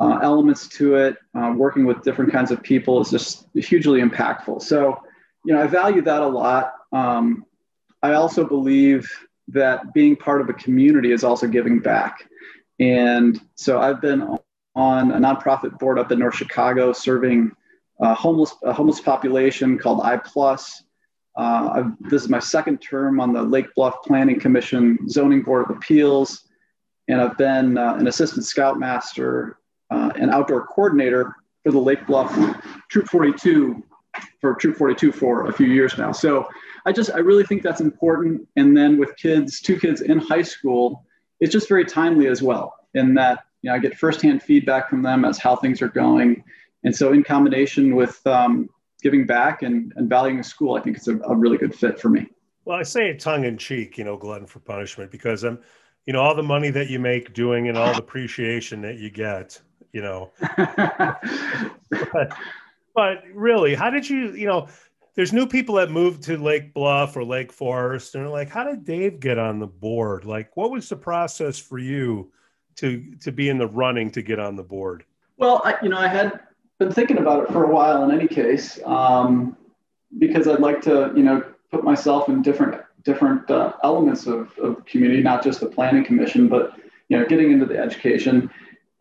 uh, 0.00 0.18
elements 0.22 0.68
to 0.68 0.96
it, 0.96 1.16
uh, 1.34 1.52
working 1.56 1.84
with 1.84 2.02
different 2.02 2.32
kinds 2.32 2.50
of 2.50 2.62
people 2.62 3.00
is 3.00 3.10
just 3.10 3.46
hugely 3.54 4.00
impactful. 4.00 4.60
So, 4.62 5.00
you 5.44 5.52
know, 5.52 5.62
I 5.62 5.66
value 5.66 6.02
that 6.02 6.22
a 6.22 6.26
lot. 6.26 6.74
Um, 6.92 7.44
I 8.02 8.14
also 8.14 8.46
believe 8.46 9.08
that 9.48 9.92
being 9.92 10.16
part 10.16 10.40
of 10.40 10.48
a 10.48 10.54
community 10.54 11.12
is 11.12 11.24
also 11.24 11.46
giving 11.46 11.78
back. 11.78 12.28
And 12.80 13.40
so 13.54 13.80
I've 13.80 14.00
been 14.00 14.38
on 14.74 15.12
a 15.12 15.18
nonprofit 15.18 15.78
board 15.78 15.98
up 15.98 16.10
in 16.10 16.18
North 16.18 16.34
Chicago 16.34 16.92
serving 16.92 17.52
a 18.00 18.14
homeless, 18.14 18.54
a 18.62 18.72
homeless 18.72 19.00
population 19.00 19.78
called 19.78 20.00
I 20.02 20.16
Plus. 20.16 20.82
Uh, 21.36 21.90
this 22.00 22.22
is 22.22 22.28
my 22.28 22.38
second 22.38 22.78
term 22.78 23.20
on 23.20 23.32
the 23.32 23.42
Lake 23.42 23.66
Bluff 23.74 23.96
Planning 24.04 24.40
Commission 24.40 25.08
Zoning 25.08 25.42
Board 25.42 25.68
of 25.68 25.76
Appeals, 25.76 26.48
and 27.08 27.20
I've 27.20 27.36
been 27.36 27.76
uh, 27.76 27.94
an 27.94 28.06
assistant 28.06 28.44
scoutmaster 28.44 29.58
uh, 29.90 30.12
and 30.16 30.30
outdoor 30.30 30.66
coordinator 30.66 31.34
for 31.64 31.72
the 31.72 31.78
Lake 31.78 32.06
Bluff 32.06 32.36
Troop 32.88 33.08
42 33.08 33.82
for 34.44 34.54
Troop 34.54 34.76
42 34.76 35.10
for 35.10 35.46
a 35.46 35.52
few 35.54 35.68
years 35.68 35.96
now. 35.96 36.12
So 36.12 36.46
I 36.84 36.92
just 36.92 37.10
I 37.14 37.20
really 37.20 37.44
think 37.44 37.62
that's 37.62 37.80
important. 37.80 38.46
And 38.56 38.76
then 38.76 38.98
with 38.98 39.16
kids, 39.16 39.58
two 39.58 39.80
kids 39.80 40.02
in 40.02 40.18
high 40.18 40.42
school, 40.42 41.06
it's 41.40 41.50
just 41.50 41.66
very 41.66 41.86
timely 41.86 42.26
as 42.26 42.42
well. 42.42 42.74
In 42.92 43.14
that 43.14 43.46
you 43.62 43.70
know 43.70 43.74
I 43.74 43.78
get 43.78 43.96
firsthand 43.96 44.42
feedback 44.42 44.90
from 44.90 45.00
them 45.00 45.24
as 45.24 45.38
how 45.38 45.56
things 45.56 45.80
are 45.80 45.88
going, 45.88 46.44
and 46.82 46.94
so 46.94 47.14
in 47.14 47.24
combination 47.24 47.96
with 47.96 48.20
um, 48.26 48.68
giving 49.00 49.24
back 49.24 49.62
and, 49.62 49.94
and 49.96 50.10
valuing 50.10 50.40
a 50.40 50.44
school, 50.44 50.76
I 50.76 50.82
think 50.82 50.98
it's 50.98 51.08
a, 51.08 51.16
a 51.20 51.34
really 51.34 51.56
good 51.56 51.74
fit 51.74 51.98
for 51.98 52.10
me. 52.10 52.26
Well, 52.66 52.78
I 52.78 52.82
say 52.82 53.08
it 53.08 53.20
tongue 53.20 53.44
in 53.44 53.56
cheek, 53.56 53.96
you 53.96 54.04
know, 54.04 54.18
glutton 54.18 54.46
for 54.46 54.58
punishment, 54.58 55.10
because 55.10 55.42
I'm, 55.42 55.58
you 56.04 56.12
know, 56.12 56.20
all 56.20 56.34
the 56.34 56.42
money 56.42 56.68
that 56.68 56.90
you 56.90 56.98
make 56.98 57.32
doing 57.32 57.68
and 57.68 57.78
all 57.78 57.92
the 57.92 57.98
appreciation 57.98 58.82
that 58.82 58.98
you 58.98 59.08
get, 59.08 59.58
you 59.94 60.02
know. 60.02 60.32
but, 62.12 62.36
but 62.94 63.22
really, 63.32 63.74
how 63.74 63.90
did 63.90 64.08
you, 64.08 64.32
you 64.32 64.46
know, 64.46 64.68
there's 65.14 65.32
new 65.32 65.46
people 65.46 65.76
that 65.76 65.90
moved 65.90 66.22
to 66.24 66.36
Lake 66.36 66.74
Bluff 66.74 67.16
or 67.16 67.24
Lake 67.24 67.52
Forest, 67.52 68.14
and 68.14 68.24
they're 68.24 68.30
like, 68.30 68.48
how 68.48 68.64
did 68.64 68.84
Dave 68.84 69.20
get 69.20 69.38
on 69.38 69.58
the 69.60 69.66
board? 69.66 70.24
Like, 70.24 70.56
what 70.56 70.70
was 70.70 70.88
the 70.88 70.96
process 70.96 71.58
for 71.58 71.78
you 71.78 72.32
to 72.76 73.14
to 73.20 73.30
be 73.30 73.48
in 73.48 73.58
the 73.58 73.66
running 73.66 74.10
to 74.12 74.22
get 74.22 74.40
on 74.40 74.56
the 74.56 74.62
board? 74.62 75.04
Well, 75.36 75.60
I, 75.64 75.76
you 75.82 75.88
know, 75.88 75.98
I 75.98 76.08
had 76.08 76.40
been 76.78 76.92
thinking 76.92 77.18
about 77.18 77.44
it 77.44 77.52
for 77.52 77.64
a 77.64 77.72
while. 77.72 78.02
In 78.04 78.10
any 78.10 78.28
case, 78.28 78.80
um, 78.84 79.56
because 80.18 80.48
I'd 80.48 80.60
like 80.60 80.80
to, 80.82 81.12
you 81.16 81.22
know, 81.22 81.44
put 81.70 81.84
myself 81.84 82.28
in 82.28 82.42
different 82.42 82.80
different 83.04 83.48
uh, 83.50 83.74
elements 83.84 84.26
of, 84.26 84.56
of 84.58 84.84
community, 84.86 85.22
not 85.22 85.44
just 85.44 85.60
the 85.60 85.66
planning 85.66 86.04
commission, 86.04 86.48
but 86.48 86.72
you 87.08 87.18
know, 87.18 87.26
getting 87.26 87.52
into 87.52 87.66
the 87.66 87.78
education. 87.78 88.50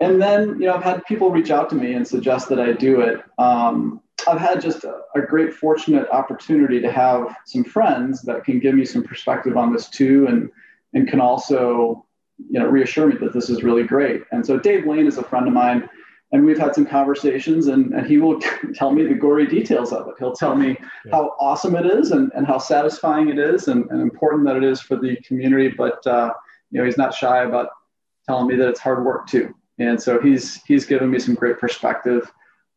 And 0.03 0.21
then, 0.21 0.59
you 0.59 0.67
know, 0.67 0.75
I've 0.75 0.83
had 0.83 1.05
people 1.05 1.31
reach 1.31 1.49
out 1.49 1.69
to 1.69 1.75
me 1.75 1.93
and 1.93 2.07
suggest 2.07 2.49
that 2.49 2.59
I 2.59 2.73
do 2.73 3.01
it. 3.01 3.23
Um, 3.37 4.01
I've 4.27 4.39
had 4.39 4.61
just 4.61 4.83
a, 4.83 5.01
a, 5.15 5.21
great 5.21 5.53
fortunate 5.53 6.07
opportunity 6.09 6.79
to 6.79 6.91
have 6.91 7.35
some 7.45 7.63
friends 7.63 8.21
that 8.23 8.43
can 8.43 8.59
give 8.59 8.75
me 8.75 8.85
some 8.85 9.03
perspective 9.03 9.57
on 9.57 9.73
this 9.73 9.89
too, 9.89 10.27
and 10.27 10.49
and 10.93 11.07
can 11.07 11.19
also 11.19 12.05
you 12.37 12.59
know 12.59 12.67
reassure 12.67 13.07
me 13.07 13.17
that 13.17 13.33
this 13.33 13.49
is 13.49 13.63
really 13.63 13.83
great. 13.83 14.23
And 14.31 14.45
so 14.45 14.57
Dave 14.57 14.85
Lane 14.85 15.07
is 15.07 15.17
a 15.17 15.23
friend 15.23 15.47
of 15.47 15.53
mine, 15.53 15.89
and 16.31 16.45
we've 16.45 16.57
had 16.57 16.73
some 16.73 16.85
conversations, 16.85 17.67
and, 17.67 17.93
and 17.93 18.07
he 18.07 18.17
will 18.17 18.39
tell 18.73 18.91
me 18.91 19.05
the 19.05 19.13
gory 19.13 19.45
details 19.45 19.91
of 19.91 20.07
it. 20.07 20.15
He'll 20.19 20.35
tell 20.35 20.55
me 20.55 20.77
yeah. 21.05 21.11
how 21.11 21.35
awesome 21.39 21.75
it 21.75 21.85
is, 21.85 22.11
and, 22.11 22.31
and 22.33 22.47
how 22.47 22.59
satisfying 22.59 23.29
it 23.29 23.39
is, 23.39 23.67
and, 23.67 23.89
and 23.89 24.01
important 24.01 24.45
that 24.45 24.55
it 24.55 24.63
is 24.63 24.79
for 24.79 24.95
the 24.95 25.17
community. 25.25 25.69
But 25.69 26.05
uh, 26.07 26.33
you 26.71 26.79
know 26.79 26.85
he's 26.85 26.97
not 26.97 27.13
shy 27.13 27.43
about 27.43 27.69
telling 28.25 28.47
me 28.47 28.55
that 28.55 28.69
it's 28.69 28.79
hard 28.79 29.03
work 29.03 29.27
too. 29.27 29.53
And 29.79 30.01
so 30.01 30.21
he's 30.21 30.61
he's 30.63 30.85
given 30.85 31.09
me 31.09 31.19
some 31.19 31.35
great 31.35 31.59
perspective. 31.59 32.31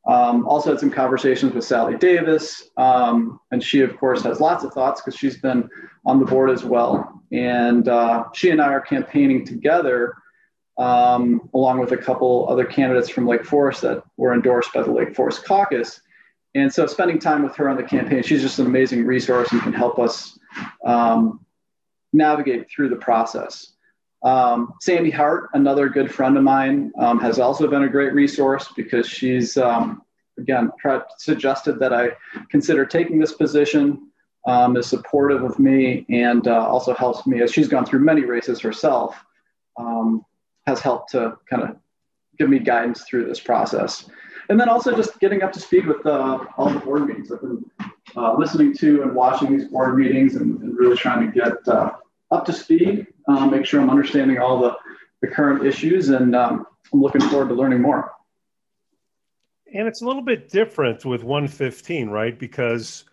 Um, 0.07 0.47
also 0.47 0.71
had 0.71 0.81
some 0.81 0.91
conversations 0.91 1.53
with 1.53 1.65
Sally 1.65 1.97
Davis, 1.97 2.71
um, 2.77 3.41
and 3.51 3.63
she, 3.63 3.81
of 3.81 3.97
course, 3.99 4.23
has 4.23 4.41
lots 4.41 4.63
of 4.63 4.73
thoughts 4.73 5.01
because 5.01 5.19
she's 5.19 5.39
been 5.39 5.69
on 6.05 6.21
the 6.21 6.25
board 6.25 6.51
as 6.51 6.65
well. 6.65 7.23
And 7.33 7.89
uh, 7.89 8.25
she 8.33 8.51
and 8.51 8.63
I 8.63 8.69
are 8.69 8.81
campaigning 8.81 9.45
together, 9.45 10.15
um, 10.79 11.51
along 11.55 11.81
with 11.81 11.91
a 11.91 11.97
couple 11.97 12.47
other 12.49 12.65
candidates 12.65 13.09
from 13.09 13.27
Lake 13.27 13.45
Forest 13.45 13.83
that 13.83 14.05
were 14.17 14.33
endorsed 14.33 14.73
by 14.73 14.83
the 14.83 14.93
Lake 14.93 15.15
Forest 15.17 15.45
Caucus. 15.45 16.01
And 16.55 16.73
so, 16.73 16.87
spending 16.87 17.19
time 17.19 17.43
with 17.43 17.57
her 17.57 17.69
on 17.69 17.77
the 17.77 17.83
campaign, 17.83 18.23
she's 18.23 18.43
just 18.43 18.61
an 18.61 18.67
amazing 18.67 19.05
resource 19.05 19.51
and 19.51 19.61
can 19.61 19.73
help 19.73 19.99
us 19.99 20.39
um, 20.85 21.45
navigate 22.13 22.71
through 22.71 22.91
the 22.91 22.97
process. 22.97 23.76
Um, 24.27 24.75
Sandy 24.81 25.11
Hart, 25.11 25.51
another 25.55 25.89
good 25.89 26.13
friend 26.13 26.37
of 26.37 26.43
mine, 26.43 26.91
um, 26.99 27.21
has 27.21 27.39
also 27.39 27.69
been 27.69 27.85
a 27.85 27.89
great 27.89 28.13
resource 28.13 28.73
because 28.75 29.09
she's, 29.09 29.57
um, 29.57 30.03
again, 30.37 30.73
suggested 31.19 31.79
that 31.79 31.93
I 31.93 32.09
consider 32.51 32.85
taking 32.85 33.21
this 33.21 33.35
position, 33.35 34.11
um, 34.49 34.77
is 34.77 34.89
supportive 34.89 35.45
of 35.45 35.61
me, 35.61 36.05
and 36.09 36.49
uh, 36.49 36.67
also 36.67 36.93
helps 36.93 37.25
me 37.25 37.41
as 37.41 37.53
she's 37.53 37.69
gone 37.69 37.87
through 37.87 38.01
many 38.01 38.23
races 38.23 38.59
herself, 38.59 39.17
um, 39.77 40.27
has 40.67 40.81
helped 40.81 41.13
to 41.13 41.39
kind 41.49 41.63
of 41.63 41.77
give 42.37 42.51
me 42.51 42.59
guidance 42.59 43.05
through 43.05 43.27
this 43.27 43.39
process. 43.39 44.11
And 44.49 44.59
then 44.59 44.69
also 44.69 44.97
just 44.97 45.21
getting 45.21 45.45
up 45.45 45.53
to 45.53 45.61
speed 45.61 45.87
with 45.87 46.05
uh, 46.05 46.45
all 46.57 46.71
the 46.71 46.81
board 46.81 47.07
meetings. 47.07 47.31
I've 47.31 47.43
been 47.43 47.65
uh, 48.17 48.35
listening 48.37 48.75
to 48.79 49.03
and 49.03 49.15
watching 49.15 49.57
these 49.57 49.69
board 49.69 49.97
meetings 49.97 50.35
and, 50.35 50.61
and 50.63 50.77
really 50.77 50.97
trying 50.97 51.31
to 51.31 51.33
get 51.33 51.69
uh, 51.69 51.93
up 52.31 52.45
to 52.47 52.53
speed, 52.53 53.07
uh, 53.29 53.47
make 53.47 53.65
sure 53.65 53.81
I'm 53.81 53.91
understanding 53.91 54.39
all 54.39 54.61
the, 54.61 54.77
the 55.23 55.29
current 55.29 55.67
issues, 55.67 56.09
and 56.09 56.35
um, 56.35 56.67
I'm 56.93 57.01
looking 57.01 57.21
forward 57.23 57.49
to 57.49 57.55
learning 57.55 57.81
more. 57.81 58.13
And 59.75 59.87
it's 59.87 60.03
a 60.03 60.07
little 60.07 60.23
bit 60.23 60.49
different 60.49 61.05
with 61.05 61.23
115, 61.23 62.09
right? 62.09 62.39
Because 62.39 63.05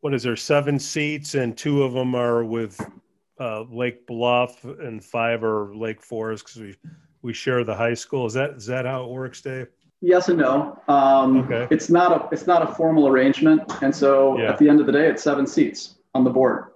what 0.00 0.14
is 0.14 0.22
there, 0.22 0.36
seven 0.36 0.78
seats, 0.78 1.34
and 1.34 1.56
two 1.56 1.82
of 1.82 1.92
them 1.92 2.14
are 2.14 2.44
with 2.44 2.80
uh, 3.40 3.62
Lake 3.62 4.06
Bluff, 4.06 4.64
and 4.64 5.04
five 5.04 5.42
are 5.42 5.74
Lake 5.74 6.02
Forest 6.02 6.46
because 6.46 6.60
we 6.60 6.74
we 7.22 7.32
share 7.32 7.64
the 7.64 7.74
high 7.74 7.94
school. 7.94 8.26
Is 8.26 8.34
that 8.34 8.50
is 8.50 8.66
that 8.66 8.84
how 8.86 9.04
it 9.04 9.10
works, 9.10 9.40
Dave? 9.40 9.66
Yes 10.00 10.28
and 10.28 10.38
no. 10.38 10.80
Um, 10.86 11.38
okay. 11.38 11.66
It's 11.70 11.90
not 11.90 12.12
a 12.12 12.28
it's 12.32 12.46
not 12.46 12.62
a 12.62 12.72
formal 12.74 13.08
arrangement, 13.08 13.62
and 13.82 13.94
so 13.94 14.38
yeah. 14.38 14.50
at 14.50 14.58
the 14.58 14.68
end 14.68 14.80
of 14.80 14.86
the 14.86 14.92
day, 14.92 15.08
it's 15.08 15.22
seven 15.22 15.46
seats 15.46 15.96
on 16.14 16.24
the 16.24 16.30
board 16.30 16.66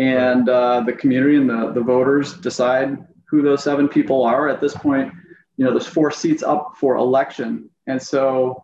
and 0.00 0.48
uh, 0.48 0.80
the 0.80 0.94
community 0.94 1.36
and 1.36 1.48
the, 1.48 1.72
the 1.72 1.80
voters 1.82 2.32
decide 2.34 3.06
who 3.28 3.42
those 3.42 3.62
seven 3.62 3.86
people 3.86 4.24
are. 4.24 4.48
At 4.48 4.60
this 4.60 4.74
point, 4.74 5.12
you 5.58 5.64
know, 5.64 5.72
there's 5.72 5.86
four 5.86 6.10
seats 6.10 6.42
up 6.42 6.72
for 6.80 6.96
election, 6.96 7.68
and 7.86 8.00
so 8.02 8.62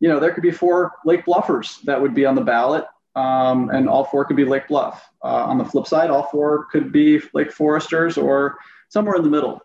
you 0.00 0.10
know, 0.10 0.20
there 0.20 0.32
could 0.32 0.42
be 0.42 0.50
four 0.50 0.92
Lake 1.06 1.24
Bluffers 1.24 1.80
that 1.84 1.98
would 1.98 2.14
be 2.14 2.26
on 2.26 2.34
the 2.34 2.42
ballot, 2.42 2.84
um, 3.14 3.70
and 3.70 3.88
all 3.88 4.04
four 4.04 4.26
could 4.26 4.36
be 4.36 4.44
Lake 4.44 4.68
Bluff. 4.68 5.08
Uh, 5.22 5.44
on 5.46 5.56
the 5.56 5.64
flip 5.64 5.86
side, 5.86 6.10
all 6.10 6.24
four 6.24 6.66
could 6.66 6.92
be 6.92 7.18
Lake 7.32 7.50
Foresters 7.50 8.18
or 8.18 8.58
somewhere 8.90 9.16
in 9.16 9.22
the 9.22 9.30
middle. 9.30 9.62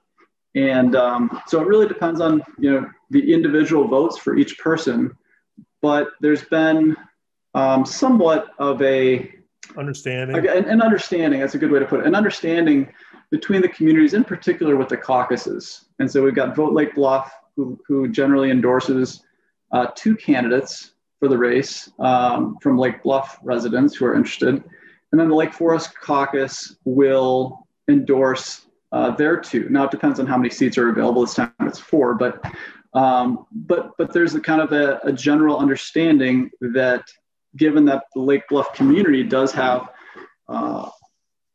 And 0.55 0.95
um, 0.95 1.41
so 1.47 1.59
it 1.59 1.67
really 1.67 1.87
depends 1.87 2.21
on 2.21 2.41
you 2.57 2.71
know 2.71 2.89
the 3.09 3.33
individual 3.33 3.85
votes 3.87 4.17
for 4.17 4.37
each 4.37 4.57
person. 4.59 5.11
But 5.81 6.11
there's 6.21 6.45
been 6.45 6.95
um, 7.53 7.85
somewhat 7.85 8.51
of 8.57 8.81
a 8.81 9.29
understanding 9.77 10.37
an, 10.37 10.65
an 10.65 10.81
understanding. 10.81 11.39
That's 11.39 11.55
a 11.55 11.57
good 11.57 11.71
way 11.71 11.79
to 11.79 11.85
put 11.85 12.01
it. 12.01 12.05
An 12.05 12.15
understanding 12.15 12.91
between 13.31 13.61
the 13.61 13.69
communities, 13.69 14.13
in 14.13 14.23
particular 14.23 14.75
with 14.75 14.89
the 14.89 14.97
caucuses. 14.97 15.85
And 15.99 16.09
so 16.09 16.23
we've 16.23 16.35
got 16.35 16.55
Vote 16.55 16.73
Lake 16.73 16.95
Bluff, 16.95 17.31
who, 17.55 17.79
who 17.87 18.07
generally 18.07 18.49
endorses 18.51 19.23
uh, 19.71 19.87
two 19.95 20.15
candidates 20.15 20.93
for 21.19 21.27
the 21.27 21.37
race 21.37 21.91
um, 21.99 22.57
from 22.61 22.77
Lake 22.77 23.03
Bluff 23.03 23.37
residents 23.43 23.95
who 23.95 24.05
are 24.05 24.15
interested. 24.15 24.63
And 25.11 25.19
then 25.19 25.29
the 25.29 25.35
Lake 25.35 25.53
Forest 25.53 25.91
Caucus 25.99 26.75
will 26.85 27.67
endorse 27.89 28.65
uh, 28.91 29.11
their 29.11 29.39
two. 29.39 29.67
Now 29.69 29.85
it 29.85 29.91
depends 29.91 30.19
on 30.19 30.27
how 30.27 30.37
many 30.37 30.49
seats 30.49 30.77
are 30.77 30.89
available. 30.89 31.21
This 31.21 31.35
time 31.35 31.53
it's 31.61 31.79
four, 31.79 32.15
but 32.15 32.43
um, 32.93 33.45
but 33.51 33.91
but 33.99 34.13
there's 34.13 34.33
a 34.33 34.41
kind 34.41 34.61
of 34.61 34.71
a, 34.71 34.99
a, 35.03 35.13
general 35.13 35.59
understanding 35.59 36.49
that 36.59 37.03
given 37.57 37.85
that 37.85 38.03
the 38.13 38.21
Lake 38.21 38.43
Bluff 38.49 38.73
community 38.73 39.23
does 39.23 39.51
have 39.51 39.89
uh, 40.47 40.89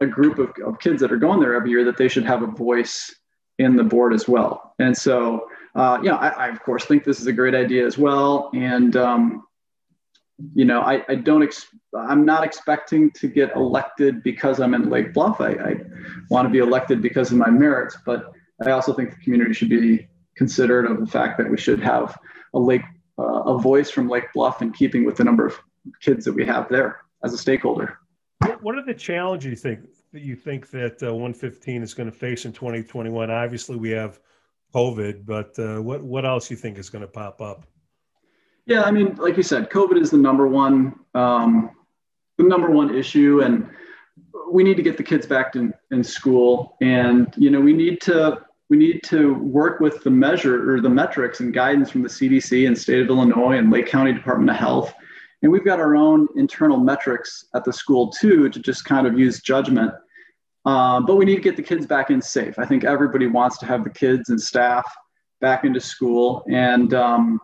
a 0.00 0.06
group 0.06 0.38
of, 0.38 0.52
of 0.64 0.78
kids 0.78 1.00
that 1.00 1.12
are 1.12 1.16
going 1.16 1.40
there 1.40 1.54
every 1.54 1.70
year, 1.70 1.84
that 1.84 1.96
they 1.96 2.08
should 2.08 2.24
have 2.24 2.42
a 2.42 2.46
voice 2.46 3.14
in 3.58 3.76
the 3.76 3.84
board 3.84 4.12
as 4.12 4.28
well. 4.28 4.74
And 4.78 4.96
so, 4.96 5.48
uh, 5.74 5.98
you 6.02 6.08
know, 6.08 6.16
I, 6.16 6.28
I, 6.28 6.48
of 6.48 6.60
course 6.62 6.84
think 6.84 7.04
this 7.04 7.20
is 7.20 7.26
a 7.26 7.32
great 7.32 7.54
idea 7.54 7.86
as 7.86 7.96
well. 7.96 8.50
And 8.54 8.96
um, 8.96 9.44
you 10.54 10.64
know, 10.64 10.80
I, 10.80 11.04
I 11.08 11.14
don't, 11.14 11.42
ex- 11.42 11.66
I'm 11.96 12.24
not 12.24 12.44
expecting 12.44 13.10
to 13.12 13.28
get 13.28 13.54
elected 13.54 14.22
because 14.22 14.60
I'm 14.60 14.74
in 14.74 14.90
Lake 14.90 15.14
Bluff. 15.14 15.40
I, 15.40 15.52
I 15.52 15.76
want 16.28 16.46
to 16.46 16.50
be 16.50 16.58
elected 16.58 17.00
because 17.00 17.30
of 17.30 17.38
my 17.38 17.50
merits, 17.50 17.96
but 18.04 18.32
I 18.64 18.70
also 18.70 18.92
think 18.92 19.10
the 19.10 19.22
community 19.22 19.54
should 19.54 19.68
be 19.68 20.08
considerate 20.36 20.90
of 20.90 20.98
the 20.98 21.06
fact 21.06 21.38
that 21.38 21.48
we 21.48 21.56
should 21.56 21.80
have 21.80 22.18
a 22.52 22.58
lake, 22.58 22.82
uh, 23.18 23.22
a 23.22 23.58
voice 23.58 23.90
from 23.90 24.08
Lake 24.08 24.32
Bluff 24.34 24.62
in 24.62 24.72
keeping 24.72 25.04
with 25.04 25.16
the 25.16 25.24
number 25.24 25.46
of 25.46 25.56
kids 26.00 26.24
that 26.24 26.32
we 26.32 26.44
have 26.44 26.68
there 26.68 27.00
as 27.22 27.32
a 27.32 27.38
stakeholder. 27.38 27.98
What 28.60 28.76
are 28.76 28.84
the 28.84 28.94
challenges 28.94 29.50
you 29.50 29.56
think 29.56 29.80
that 30.12 30.22
you 30.22 30.36
think 30.36 30.70
that 30.70 31.02
uh, 31.02 31.12
115 31.12 31.82
is 31.82 31.94
going 31.94 32.10
to 32.10 32.16
face 32.16 32.44
in 32.44 32.52
2021? 32.52 33.30
Obviously, 33.30 33.76
we 33.76 33.90
have 33.90 34.20
COVID, 34.74 35.24
but 35.24 35.58
uh, 35.58 35.80
what 35.80 36.02
what 36.02 36.26
else 36.26 36.50
you 36.50 36.56
think 36.56 36.78
is 36.78 36.90
going 36.90 37.02
to 37.02 37.08
pop 37.08 37.40
up? 37.40 37.64
Yeah, 38.66 38.82
I 38.82 38.90
mean, 38.90 39.14
like 39.16 39.36
you 39.36 39.42
said, 39.42 39.70
COVID 39.70 40.00
is 40.00 40.10
the 40.10 40.18
number 40.18 40.46
one 40.46 40.94
um, 41.14 41.70
the 42.38 42.44
number 42.44 42.70
one 42.70 42.94
issue, 42.94 43.40
and 43.42 43.70
we 44.50 44.64
need 44.64 44.76
to 44.76 44.82
get 44.82 44.96
the 44.96 45.02
kids 45.02 45.26
back 45.26 45.56
in, 45.56 45.72
in 45.90 46.02
school, 46.02 46.76
and 46.80 47.32
you 47.36 47.50
know, 47.50 47.60
we 47.60 47.72
need 47.72 48.00
to 48.02 48.42
we 48.70 48.76
need 48.76 49.02
to 49.04 49.34
work 49.34 49.80
with 49.80 50.02
the 50.02 50.10
measure 50.10 50.74
or 50.74 50.80
the 50.80 50.88
metrics 50.88 51.40
and 51.40 51.52
guidance 51.52 51.90
from 51.90 52.02
the 52.02 52.08
CDC 52.08 52.66
and 52.66 52.76
state 52.76 53.00
of 53.00 53.08
Illinois 53.08 53.58
and 53.58 53.70
Lake 53.70 53.86
County 53.86 54.12
Department 54.12 54.50
of 54.50 54.56
Health. 54.56 54.94
And 55.44 55.52
we've 55.52 55.64
got 55.64 55.78
our 55.78 55.94
own 55.94 56.26
internal 56.36 56.78
metrics 56.78 57.44
at 57.54 57.64
the 57.64 57.72
school 57.72 58.08
too 58.08 58.48
to 58.48 58.58
just 58.58 58.86
kind 58.86 59.06
of 59.06 59.18
use 59.18 59.42
judgment. 59.42 59.92
Um, 60.64 61.04
but 61.04 61.16
we 61.16 61.26
need 61.26 61.34
to 61.34 61.42
get 61.42 61.54
the 61.54 61.62
kids 61.62 61.86
back 61.86 62.08
in 62.08 62.22
safe. 62.22 62.58
I 62.58 62.64
think 62.64 62.82
everybody 62.82 63.26
wants 63.26 63.58
to 63.58 63.66
have 63.66 63.84
the 63.84 63.90
kids 63.90 64.30
and 64.30 64.40
staff 64.40 64.90
back 65.42 65.64
into 65.64 65.80
school. 65.80 66.46
And 66.50 66.94
um, 66.94 67.40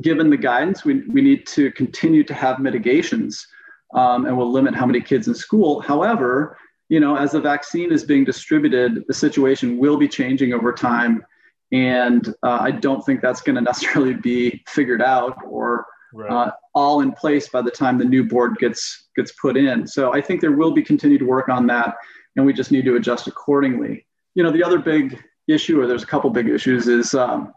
given 0.00 0.30
the 0.30 0.36
guidance, 0.36 0.84
we, 0.84 1.00
we 1.08 1.20
need 1.20 1.48
to 1.48 1.72
continue 1.72 2.22
to 2.22 2.32
have 2.32 2.60
mitigations 2.60 3.44
um, 3.92 4.26
and 4.26 4.38
we'll 4.38 4.52
limit 4.52 4.76
how 4.76 4.86
many 4.86 5.00
kids 5.00 5.26
in 5.26 5.34
school. 5.34 5.80
However, 5.80 6.56
you 6.90 7.00
know, 7.00 7.16
as 7.16 7.32
the 7.32 7.40
vaccine 7.40 7.90
is 7.92 8.04
being 8.04 8.22
distributed, 8.24 9.02
the 9.08 9.14
situation 9.14 9.78
will 9.78 9.96
be 9.96 10.06
changing 10.06 10.52
over 10.52 10.72
time. 10.72 11.26
And 11.72 12.28
uh, 12.44 12.58
I 12.60 12.70
don't 12.70 13.04
think 13.04 13.20
that's 13.20 13.40
going 13.40 13.56
to 13.56 13.62
necessarily 13.62 14.14
be 14.14 14.62
figured 14.68 15.02
out 15.02 15.38
or 15.44 15.86
right. 16.14 16.30
uh, 16.30 16.50
all 16.74 17.00
in 17.00 17.12
place 17.12 17.48
by 17.48 17.60
the 17.60 17.70
time 17.70 17.98
the 17.98 18.04
new 18.04 18.24
board 18.24 18.56
gets 18.58 19.08
gets 19.16 19.32
put 19.32 19.56
in. 19.56 19.86
So 19.86 20.12
I 20.14 20.20
think 20.20 20.40
there 20.40 20.52
will 20.52 20.72
be 20.72 20.82
continued 20.82 21.22
work 21.22 21.48
on 21.48 21.66
that, 21.66 21.96
and 22.36 22.46
we 22.46 22.52
just 22.52 22.72
need 22.72 22.84
to 22.86 22.96
adjust 22.96 23.26
accordingly. 23.26 24.06
You 24.34 24.42
know, 24.42 24.50
the 24.50 24.64
other 24.64 24.78
big 24.78 25.22
issue, 25.48 25.80
or 25.80 25.86
there's 25.86 26.02
a 26.02 26.06
couple 26.06 26.30
big 26.30 26.48
issues, 26.48 26.88
is 26.88 27.14
um, 27.14 27.52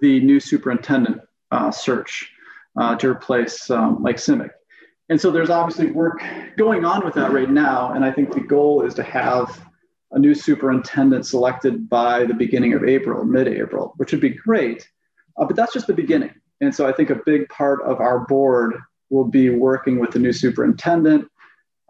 the 0.00 0.20
new 0.20 0.40
superintendent 0.40 1.20
uh, 1.50 1.70
search 1.70 2.30
uh, 2.80 2.96
to 2.96 3.10
replace 3.10 3.70
um, 3.70 4.00
Mike 4.00 4.16
Simeck. 4.16 4.50
And 5.08 5.20
so 5.20 5.30
there's 5.30 5.50
obviously 5.50 5.90
work 5.90 6.22
going 6.56 6.84
on 6.84 7.04
with 7.04 7.14
that 7.14 7.32
right 7.32 7.50
now. 7.50 7.92
And 7.92 8.04
I 8.04 8.10
think 8.10 8.32
the 8.32 8.40
goal 8.40 8.82
is 8.82 8.94
to 8.94 9.02
have 9.02 9.60
a 10.12 10.18
new 10.18 10.34
superintendent 10.34 11.26
selected 11.26 11.88
by 11.88 12.24
the 12.24 12.34
beginning 12.34 12.72
of 12.72 12.84
April, 12.84 13.24
mid 13.24 13.48
April, 13.48 13.94
which 13.96 14.12
would 14.12 14.20
be 14.20 14.30
great. 14.30 14.88
Uh, 15.36 15.44
but 15.44 15.56
that's 15.56 15.72
just 15.72 15.86
the 15.86 15.94
beginning. 15.94 16.32
And 16.62 16.74
so 16.74 16.88
I 16.88 16.92
think 16.92 17.10
a 17.10 17.20
big 17.26 17.48
part 17.50 17.82
of 17.82 18.00
our 18.00 18.20
board 18.20 18.76
will 19.10 19.24
be 19.24 19.50
working 19.50 19.98
with 19.98 20.12
the 20.12 20.18
new 20.18 20.32
superintendent 20.32 21.28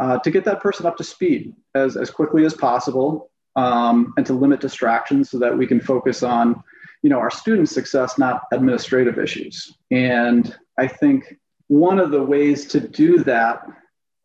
uh, 0.01 0.19
to 0.19 0.31
get 0.31 0.45
that 0.47 0.61
person 0.61 0.87
up 0.87 0.97
to 0.97 1.05
speed 1.05 1.55
as, 1.77 1.97
as 1.97 2.11
quickly 2.11 2.45
as 2.45 2.55
possible 2.55 3.31
um, 3.55 4.13
and 4.17 4.27
to 4.27 4.33
limit 4.33 4.61
distractions 4.61 5.31
so 5.31 5.39
that 5.39 5.57
we 5.57 5.67
can 5.67 5.79
focus 5.79 6.25
on 6.25 6.61
you 7.03 7.11
know, 7.11 7.19
our 7.19 7.31
student 7.31 7.69
success, 7.69 8.19
not 8.19 8.45
administrative 8.53 9.19
issues. 9.19 9.75
And 9.91 10.57
I 10.79 10.87
think 10.87 11.37
one 11.67 11.99
of 11.99 12.11
the 12.11 12.23
ways 12.23 12.67
to 12.69 12.81
do 12.81 13.19
that, 13.25 13.63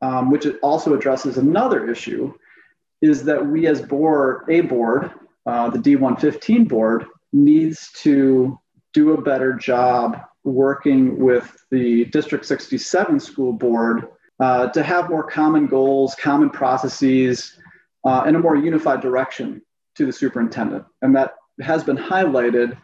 um, 0.02 0.32
which 0.32 0.46
also 0.62 0.94
addresses 0.94 1.38
another 1.38 1.90
issue, 1.90 2.34
is 3.02 3.24
that 3.26 3.46
we 3.46 3.68
as 3.68 3.82
board, 3.82 4.46
a 4.50 4.62
board, 4.62 5.12
uh, 5.46 5.70
the 5.70 5.80
D115 5.80 6.68
board, 6.68 7.06
needs 7.34 7.92
to 7.98 8.60
do 8.94 9.14
a 9.14 9.22
better 9.22 9.54
job 9.54 10.22
working 10.48 11.20
with 11.20 11.66
the 11.72 12.06
District 12.06 12.46
67 12.46 13.20
school 13.20 13.54
board 13.54 14.08
uh, 14.40 14.68
to 14.70 14.84
have 14.84 15.10
more 15.10 15.24
common 15.24 15.68
goals, 15.68 16.16
common 16.16 16.50
processes, 16.50 17.60
uh, 18.06 18.24
and 18.26 18.36
a 18.36 18.40
more 18.40 18.56
unified 18.56 19.02
direction 19.02 19.62
to 19.96 20.06
the 20.06 20.14
superintendent. 20.14 20.86
And 21.02 21.16
that 21.16 21.36
has 21.62 21.84
been 21.84 21.98
highlighted 21.98 22.78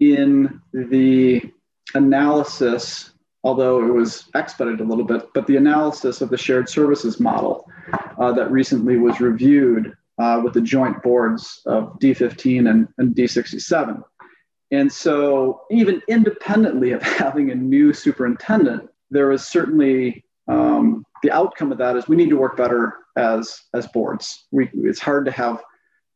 in 0.00 0.60
the 0.72 1.42
analysis, 1.94 3.12
although 3.44 3.86
it 3.86 3.92
was 3.92 4.28
expedited 4.34 4.80
a 4.80 4.84
little 4.84 5.04
bit, 5.04 5.28
but 5.32 5.46
the 5.46 5.56
analysis 5.56 6.20
of 6.20 6.28
the 6.28 6.36
shared 6.36 6.68
services 6.68 7.20
model 7.20 7.66
uh, 8.18 8.32
that 8.32 8.50
recently 8.50 8.96
was 8.96 9.20
reviewed 9.20 9.94
uh, 10.18 10.40
with 10.44 10.52
the 10.52 10.60
joint 10.60 11.02
boards 11.02 11.62
of 11.66 11.98
D15 11.98 12.68
and, 12.68 12.88
and 12.98 13.14
D67. 13.14 14.02
And 14.72 14.92
so, 14.92 15.62
even 15.70 16.02
independently 16.08 16.92
of 16.92 17.02
having 17.22 17.50
a 17.50 17.54
new 17.54 17.92
superintendent, 17.92 18.88
there 19.10 19.32
is 19.32 19.46
certainly 19.46 20.24
um, 20.48 21.04
the 21.22 21.30
outcome 21.30 21.72
of 21.72 21.78
that 21.78 21.96
is 21.96 22.08
we 22.08 22.16
need 22.16 22.30
to 22.30 22.36
work 22.36 22.56
better 22.56 22.96
as 23.16 23.60
as 23.74 23.86
boards. 23.88 24.46
We, 24.50 24.70
it's 24.74 25.00
hard 25.00 25.24
to 25.26 25.32
have 25.32 25.62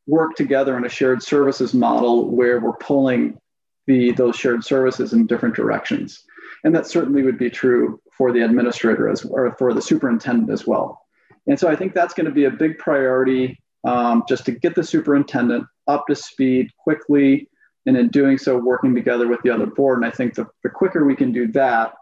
work 0.06 0.34
together 0.34 0.76
in 0.76 0.84
a 0.84 0.88
shared 0.88 1.22
services 1.22 1.74
model 1.74 2.30
where 2.30 2.60
we're 2.60 2.76
pulling 2.76 3.38
the 3.86 4.12
those 4.12 4.36
shared 4.36 4.64
services 4.64 5.12
in 5.12 5.26
different 5.26 5.54
directions. 5.54 6.24
And 6.62 6.74
that 6.74 6.86
certainly 6.86 7.22
would 7.22 7.38
be 7.38 7.50
true 7.50 8.00
for 8.16 8.32
the 8.32 8.42
administrator 8.42 9.08
as 9.08 9.24
or 9.24 9.54
for 9.58 9.74
the 9.74 9.82
superintendent 9.82 10.50
as 10.50 10.66
well. 10.66 11.00
And 11.46 11.58
so 11.58 11.68
I 11.68 11.76
think 11.76 11.92
that's 11.92 12.14
going 12.14 12.26
to 12.26 12.32
be 12.32 12.44
a 12.44 12.50
big 12.50 12.78
priority 12.78 13.60
um, 13.84 14.24
just 14.26 14.46
to 14.46 14.52
get 14.52 14.74
the 14.74 14.82
superintendent 14.82 15.66
up 15.88 16.06
to 16.06 16.16
speed 16.16 16.70
quickly, 16.78 17.48
and 17.86 17.96
in 17.96 18.08
doing 18.08 18.38
so, 18.38 18.56
working 18.56 18.94
together 18.94 19.28
with 19.28 19.40
the 19.42 19.50
other 19.50 19.66
board. 19.66 19.98
And 19.98 20.06
I 20.06 20.10
think 20.10 20.34
the, 20.34 20.46
the 20.62 20.70
quicker 20.70 21.04
we 21.04 21.16
can 21.16 21.32
do 21.32 21.46
that, 21.48 21.94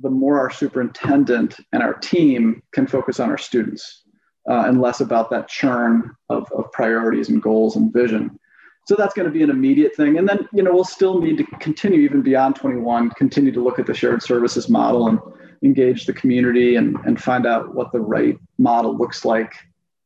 the 0.00 0.10
more 0.10 0.38
our 0.38 0.50
superintendent 0.50 1.56
and 1.72 1.82
our 1.82 1.94
team 1.94 2.62
can 2.72 2.86
focus 2.86 3.20
on 3.20 3.30
our 3.30 3.38
students 3.38 4.04
uh, 4.48 4.64
and 4.66 4.80
less 4.80 5.00
about 5.00 5.30
that 5.30 5.48
churn 5.48 6.14
of, 6.28 6.50
of 6.52 6.70
priorities 6.72 7.28
and 7.28 7.42
goals 7.42 7.76
and 7.76 7.92
vision. 7.92 8.38
So 8.86 8.94
that's 8.94 9.12
going 9.12 9.26
to 9.26 9.32
be 9.32 9.42
an 9.42 9.50
immediate 9.50 9.94
thing. 9.94 10.16
And 10.16 10.26
then, 10.26 10.48
you 10.52 10.62
know, 10.62 10.72
we'll 10.72 10.84
still 10.84 11.20
need 11.20 11.36
to 11.36 11.44
continue 11.58 12.00
even 12.00 12.22
beyond 12.22 12.56
21, 12.56 13.10
continue 13.10 13.52
to 13.52 13.62
look 13.62 13.78
at 13.78 13.86
the 13.86 13.92
shared 13.92 14.22
services 14.22 14.70
model 14.70 15.08
and 15.08 15.18
engage 15.62 16.06
the 16.06 16.14
community 16.14 16.76
and, 16.76 16.96
and 17.04 17.20
find 17.20 17.46
out 17.46 17.74
what 17.74 17.92
the 17.92 18.00
right 18.00 18.38
model 18.56 18.96
looks 18.96 19.26
like 19.26 19.52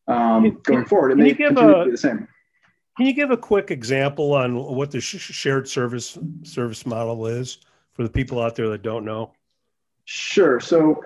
um, 0.09 0.59
going 0.65 0.85
forward. 0.85 1.13
It 1.13 1.19
may 1.19 1.35
continue 1.35 1.71
a, 1.71 1.79
to 1.79 1.85
be 1.85 1.91
the 1.93 1.97
same. 1.97 2.27
Can 2.97 3.07
you 3.07 3.13
give 3.15 3.31
a 3.31 3.37
quick 3.37 3.71
example 3.71 4.35
on 4.35 4.55
what 4.55 4.91
the 4.91 5.01
sh- 5.01 5.19
shared 5.19 5.69
service 5.69 6.19
service 6.43 6.85
model 6.85 7.27
is 7.27 7.59
for 7.93 8.03
the 8.03 8.11
people 8.11 8.41
out 8.41 8.55
there 8.55 8.69
that 8.69 8.83
don't 8.83 9.05
know? 9.05 9.33
Sure. 10.05 10.61
So 10.61 11.03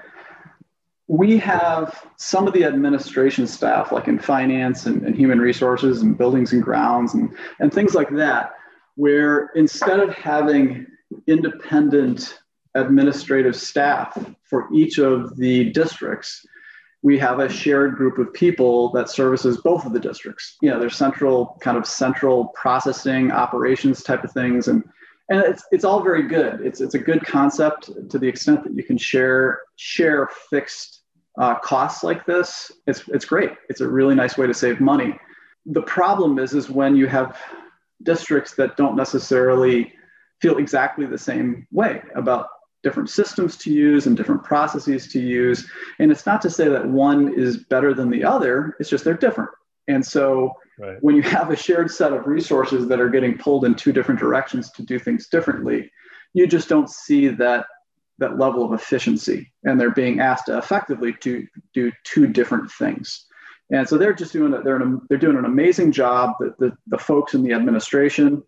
we 1.06 1.38
have 1.38 2.04
some 2.16 2.48
of 2.48 2.52
the 2.52 2.64
administration 2.64 3.46
staff, 3.46 3.92
like 3.92 4.08
in 4.08 4.18
finance 4.18 4.86
and, 4.86 5.02
and, 5.04 5.14
human 5.14 5.38
resources 5.38 6.02
and 6.02 6.18
buildings 6.18 6.52
and 6.52 6.62
grounds 6.62 7.14
and, 7.14 7.30
and 7.60 7.72
things 7.72 7.94
like 7.94 8.10
that, 8.10 8.54
where 8.96 9.50
instead 9.54 10.00
of 10.00 10.12
having 10.14 10.86
independent 11.28 12.40
administrative 12.76 13.56
staff 13.56 14.18
for 14.42 14.68
each 14.72 14.98
of 14.98 15.36
the 15.36 15.70
districts. 15.70 16.44
We 17.06 17.16
have 17.20 17.38
a 17.38 17.48
shared 17.48 17.94
group 17.94 18.18
of 18.18 18.32
people 18.32 18.90
that 18.90 19.08
services 19.08 19.58
both 19.58 19.86
of 19.86 19.92
the 19.92 20.00
districts. 20.00 20.56
You 20.60 20.70
know, 20.70 20.80
there's 20.80 20.96
central 20.96 21.56
kind 21.60 21.78
of 21.78 21.86
central 21.86 22.46
processing 22.62 23.30
operations 23.30 24.02
type 24.02 24.24
of 24.24 24.32
things, 24.32 24.66
and 24.66 24.82
and 25.28 25.38
it's 25.38 25.62
it's 25.70 25.84
all 25.84 26.02
very 26.02 26.26
good. 26.26 26.62
It's 26.66 26.80
it's 26.80 26.94
a 26.94 26.98
good 26.98 27.24
concept 27.24 27.90
to 28.10 28.18
the 28.18 28.26
extent 28.26 28.64
that 28.64 28.74
you 28.74 28.82
can 28.82 28.98
share 28.98 29.60
share 29.76 30.28
fixed 30.50 31.02
uh, 31.40 31.54
costs 31.60 32.02
like 32.02 32.26
this. 32.26 32.72
It's 32.88 33.04
it's 33.06 33.24
great. 33.24 33.52
It's 33.68 33.82
a 33.82 33.88
really 33.88 34.16
nice 34.16 34.36
way 34.36 34.48
to 34.48 34.54
save 34.54 34.80
money. 34.80 35.16
The 35.66 35.82
problem 35.82 36.40
is 36.40 36.54
is 36.54 36.68
when 36.68 36.96
you 36.96 37.06
have 37.06 37.38
districts 38.02 38.56
that 38.56 38.76
don't 38.76 38.96
necessarily 38.96 39.92
feel 40.40 40.58
exactly 40.58 41.06
the 41.06 41.18
same 41.18 41.68
way 41.70 42.02
about 42.16 42.48
different 42.82 43.10
systems 43.10 43.56
to 43.56 43.72
use 43.72 44.06
and 44.06 44.16
different 44.16 44.44
processes 44.44 45.08
to 45.08 45.20
use. 45.20 45.68
And 45.98 46.10
it's 46.10 46.26
not 46.26 46.40
to 46.42 46.50
say 46.50 46.68
that 46.68 46.86
one 46.86 47.34
is 47.34 47.58
better 47.64 47.94
than 47.94 48.10
the 48.10 48.24
other, 48.24 48.76
it's 48.78 48.90
just 48.90 49.04
they're 49.04 49.14
different. 49.14 49.50
And 49.88 50.04
so 50.04 50.52
right. 50.78 50.96
when 51.00 51.16
you 51.16 51.22
have 51.22 51.50
a 51.50 51.56
shared 51.56 51.90
set 51.90 52.12
of 52.12 52.26
resources 52.26 52.88
that 52.88 53.00
are 53.00 53.08
getting 53.08 53.38
pulled 53.38 53.64
in 53.64 53.74
two 53.74 53.92
different 53.92 54.20
directions 54.20 54.70
to 54.72 54.82
do 54.82 54.98
things 54.98 55.28
differently, 55.28 55.90
you 56.34 56.46
just 56.46 56.68
don't 56.68 56.90
see 56.90 57.28
that 57.28 57.66
that 58.18 58.38
level 58.38 58.64
of 58.64 58.72
efficiency 58.72 59.52
and 59.64 59.78
they're 59.78 59.90
being 59.90 60.20
asked 60.20 60.46
to 60.46 60.56
effectively 60.56 61.12
to 61.20 61.46
do 61.74 61.92
two 62.04 62.26
different 62.26 62.70
things. 62.72 63.26
And 63.70 63.86
so 63.86 63.98
they're 63.98 64.14
just 64.14 64.32
doing 64.32 64.54
it. 64.54 64.64
They're, 64.64 64.76
an, 64.76 65.00
they're 65.08 65.18
doing 65.18 65.36
an 65.36 65.44
amazing 65.44 65.92
job. 65.92 66.34
The, 66.40 66.54
the, 66.58 66.76
the 66.86 66.98
folks 66.98 67.34
in 67.34 67.42
the 67.42 67.52
administration 67.52 68.42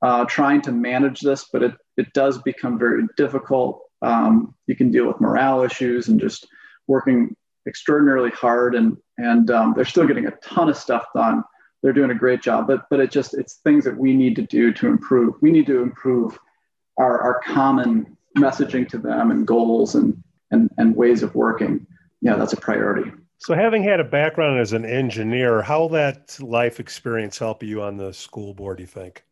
uh, 0.00 0.24
trying 0.24 0.62
to 0.62 0.72
manage 0.72 1.20
this, 1.20 1.46
but 1.52 1.62
it, 1.62 1.74
it 1.96 2.12
does 2.12 2.40
become 2.42 2.78
very 2.78 3.04
difficult. 3.16 3.82
Um, 4.02 4.54
you 4.66 4.76
can 4.76 4.90
deal 4.90 5.06
with 5.06 5.20
morale 5.20 5.62
issues 5.62 6.08
and 6.08 6.20
just 6.20 6.46
working 6.86 7.36
extraordinarily 7.66 8.30
hard, 8.30 8.74
and 8.74 8.96
and 9.18 9.50
um, 9.50 9.74
they're 9.74 9.84
still 9.84 10.06
getting 10.06 10.26
a 10.26 10.32
ton 10.42 10.68
of 10.68 10.76
stuff 10.76 11.06
done. 11.14 11.44
They're 11.82 11.92
doing 11.92 12.10
a 12.10 12.14
great 12.14 12.42
job, 12.42 12.66
but 12.66 12.86
but 12.90 13.00
it 13.00 13.10
just 13.10 13.34
it's 13.34 13.56
things 13.64 13.84
that 13.84 13.96
we 13.96 14.14
need 14.14 14.36
to 14.36 14.42
do 14.42 14.72
to 14.74 14.86
improve. 14.88 15.34
We 15.40 15.50
need 15.50 15.66
to 15.66 15.82
improve 15.82 16.38
our 16.98 17.20
our 17.20 17.40
common 17.40 18.16
messaging 18.36 18.88
to 18.88 18.98
them 18.98 19.30
and 19.30 19.46
goals 19.46 19.94
and 19.94 20.22
and 20.50 20.70
and 20.78 20.96
ways 20.96 21.22
of 21.22 21.34
working. 21.34 21.86
Yeah, 22.20 22.36
that's 22.36 22.52
a 22.52 22.56
priority. 22.56 23.10
So, 23.38 23.54
having 23.54 23.82
had 23.82 23.98
a 23.98 24.04
background 24.04 24.60
as 24.60 24.72
an 24.72 24.84
engineer, 24.84 25.62
how 25.62 25.80
will 25.80 25.88
that 25.90 26.38
life 26.40 26.78
experience 26.78 27.38
help 27.38 27.64
you 27.64 27.82
on 27.82 27.96
the 27.96 28.12
school 28.12 28.54
board? 28.54 28.76
Do 28.76 28.84
you 28.84 28.86
think? 28.86 29.24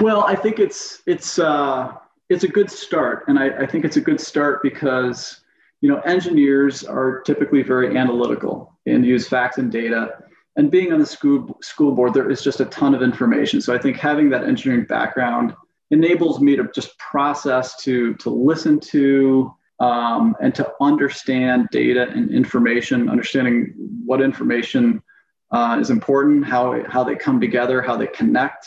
Well, 0.00 0.24
I 0.24 0.36
think 0.36 0.58
it's 0.58 1.02
it's 1.06 1.38
uh, 1.38 1.92
it's 2.28 2.44
a 2.44 2.48
good 2.48 2.70
start, 2.70 3.24
and 3.28 3.38
I, 3.38 3.62
I 3.62 3.66
think 3.66 3.84
it's 3.84 3.96
a 3.96 4.00
good 4.00 4.20
start 4.20 4.62
because 4.62 5.40
you 5.80 5.88
know 5.88 6.00
engineers 6.00 6.84
are 6.84 7.20
typically 7.22 7.62
very 7.62 7.96
analytical 7.96 8.78
and 8.86 9.04
use 9.04 9.28
facts 9.28 9.58
and 9.58 9.72
data. 9.72 10.18
And 10.56 10.70
being 10.70 10.92
on 10.92 10.98
the 10.98 11.06
school 11.06 11.56
school 11.62 11.92
board, 11.92 12.14
there 12.14 12.30
is 12.30 12.42
just 12.42 12.60
a 12.60 12.66
ton 12.66 12.94
of 12.94 13.02
information. 13.02 13.60
So 13.60 13.74
I 13.74 13.78
think 13.78 13.96
having 13.96 14.28
that 14.30 14.44
engineering 14.44 14.86
background 14.86 15.54
enables 15.90 16.40
me 16.40 16.56
to 16.56 16.68
just 16.74 16.98
process, 16.98 17.76
to 17.84 18.14
to 18.14 18.30
listen 18.30 18.78
to, 18.80 19.54
um, 19.80 20.36
and 20.40 20.54
to 20.54 20.70
understand 20.80 21.68
data 21.72 22.08
and 22.10 22.30
information, 22.30 23.08
understanding 23.08 23.72
what 24.04 24.20
information 24.20 25.02
uh, 25.50 25.78
is 25.80 25.90
important, 25.90 26.44
how 26.44 26.84
how 26.88 27.02
they 27.02 27.16
come 27.16 27.40
together, 27.40 27.80
how 27.80 27.96
they 27.96 28.08
connect, 28.08 28.66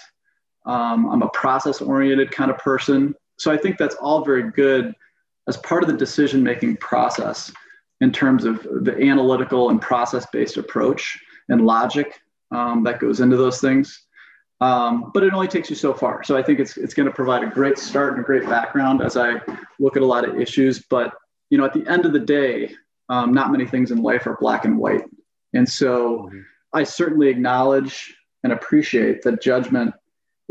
um, 0.65 1.09
I'm 1.09 1.21
a 1.21 1.29
process 1.29 1.81
oriented 1.81 2.31
kind 2.31 2.51
of 2.51 2.57
person. 2.57 3.15
So 3.37 3.51
I 3.51 3.57
think 3.57 3.77
that's 3.77 3.95
all 3.95 4.23
very 4.23 4.51
good 4.51 4.93
as 5.47 5.57
part 5.57 5.83
of 5.83 5.89
the 5.89 5.97
decision 5.97 6.43
making 6.43 6.77
process 6.77 7.51
in 7.99 8.11
terms 8.11 8.45
of 8.45 8.63
the 8.63 8.95
analytical 9.01 9.69
and 9.69 9.81
process 9.81 10.25
based 10.31 10.57
approach 10.57 11.19
and 11.49 11.65
logic 11.65 12.19
um, 12.51 12.83
that 12.83 12.99
goes 12.99 13.19
into 13.19 13.37
those 13.37 13.59
things. 13.59 14.05
Um, 14.59 15.11
but 15.13 15.23
it 15.23 15.33
only 15.33 15.47
takes 15.47 15.71
you 15.71 15.75
so 15.75 15.93
far. 15.93 16.23
So 16.23 16.37
I 16.37 16.43
think 16.43 16.59
it's, 16.59 16.77
it's 16.77 16.93
going 16.93 17.07
to 17.07 17.13
provide 17.13 17.43
a 17.43 17.47
great 17.47 17.79
start 17.79 18.13
and 18.13 18.21
a 18.21 18.23
great 18.23 18.45
background 18.47 19.01
as 19.01 19.17
I 19.17 19.41
look 19.79 19.95
at 19.95 20.03
a 20.03 20.05
lot 20.05 20.27
of 20.27 20.39
issues. 20.39 20.83
But 20.87 21.13
you 21.49 21.57
know, 21.57 21.65
at 21.65 21.73
the 21.73 21.87
end 21.87 22.05
of 22.05 22.13
the 22.13 22.19
day, 22.19 22.75
um, 23.09 23.33
not 23.33 23.51
many 23.51 23.65
things 23.65 23.91
in 23.91 24.01
life 24.03 24.27
are 24.27 24.37
black 24.39 24.65
and 24.65 24.77
white. 24.77 25.03
And 25.53 25.67
so 25.67 26.29
mm-hmm. 26.29 26.39
I 26.73 26.83
certainly 26.83 27.29
acknowledge 27.29 28.15
and 28.43 28.53
appreciate 28.53 29.21
that 29.23 29.41
judgment 29.41 29.93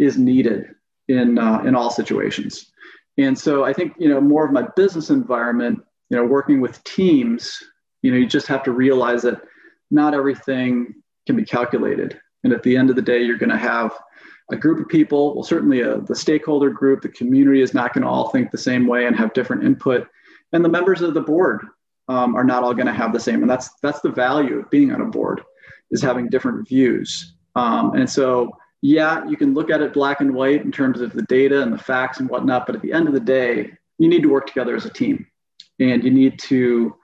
is 0.00 0.18
needed 0.18 0.74
in 1.06 1.38
uh, 1.38 1.62
in 1.64 1.76
all 1.76 1.90
situations. 1.90 2.72
And 3.18 3.38
so 3.38 3.64
I 3.64 3.72
think 3.72 3.94
you 3.98 4.08
know 4.08 4.20
more 4.20 4.44
of 4.44 4.52
my 4.52 4.66
business 4.74 5.10
environment, 5.10 5.80
you 6.08 6.16
know, 6.16 6.24
working 6.24 6.60
with 6.60 6.82
teams, 6.82 7.62
you 8.02 8.10
know, 8.10 8.16
you 8.16 8.26
just 8.26 8.48
have 8.48 8.64
to 8.64 8.72
realize 8.72 9.22
that 9.22 9.42
not 9.90 10.14
everything 10.14 10.94
can 11.26 11.36
be 11.36 11.44
calculated. 11.44 12.18
And 12.42 12.52
at 12.52 12.62
the 12.62 12.76
end 12.76 12.90
of 12.90 12.96
the 12.96 13.02
day, 13.02 13.22
you're 13.22 13.38
going 13.38 13.50
to 13.50 13.58
have 13.58 13.92
a 14.50 14.56
group 14.56 14.80
of 14.80 14.88
people. 14.88 15.34
Well, 15.34 15.44
certainly 15.44 15.82
a, 15.82 15.96
uh, 15.96 16.00
the 16.00 16.16
stakeholder 16.16 16.70
group, 16.70 17.02
the 17.02 17.08
community 17.08 17.60
is 17.60 17.74
not 17.74 17.92
going 17.92 18.02
to 18.02 18.08
all 18.08 18.30
think 18.30 18.50
the 18.50 18.58
same 18.58 18.86
way 18.86 19.06
and 19.06 19.14
have 19.14 19.34
different 19.34 19.64
input. 19.64 20.08
And 20.52 20.64
the 20.64 20.68
members 20.68 21.02
of 21.02 21.14
the 21.14 21.20
board 21.20 21.66
um, 22.08 22.34
are 22.34 22.44
not 22.44 22.64
all 22.64 22.74
going 22.74 22.86
to 22.86 22.92
have 22.92 23.12
the 23.12 23.20
same. 23.20 23.42
And 23.42 23.50
that's 23.50 23.70
that's 23.82 24.00
the 24.00 24.10
value 24.10 24.60
of 24.60 24.70
being 24.70 24.92
on 24.92 25.00
a 25.02 25.06
board, 25.06 25.42
is 25.90 26.02
having 26.02 26.28
different 26.28 26.66
views. 26.66 27.34
Um, 27.54 27.94
and 27.94 28.08
so 28.08 28.50
yeah, 28.82 29.26
you 29.28 29.36
can 29.36 29.52
look 29.54 29.70
at 29.70 29.82
it 29.82 29.92
black 29.92 30.20
and 30.20 30.34
white 30.34 30.64
in 30.64 30.72
terms 30.72 31.00
of 31.00 31.12
the 31.12 31.22
data 31.22 31.62
and 31.62 31.72
the 31.72 31.78
facts 31.78 32.20
and 32.20 32.28
whatnot, 32.30 32.66
but 32.66 32.74
at 32.74 32.82
the 32.82 32.92
end 32.92 33.06
of 33.06 33.14
the 33.14 33.20
day, 33.20 33.72
you 33.98 34.08
need 34.08 34.22
to 34.22 34.30
work 34.30 34.46
together 34.46 34.74
as 34.74 34.86
a 34.86 34.90
team 34.90 35.26
and 35.78 36.02
you 36.02 36.10
need 36.10 36.38
to 36.38 36.96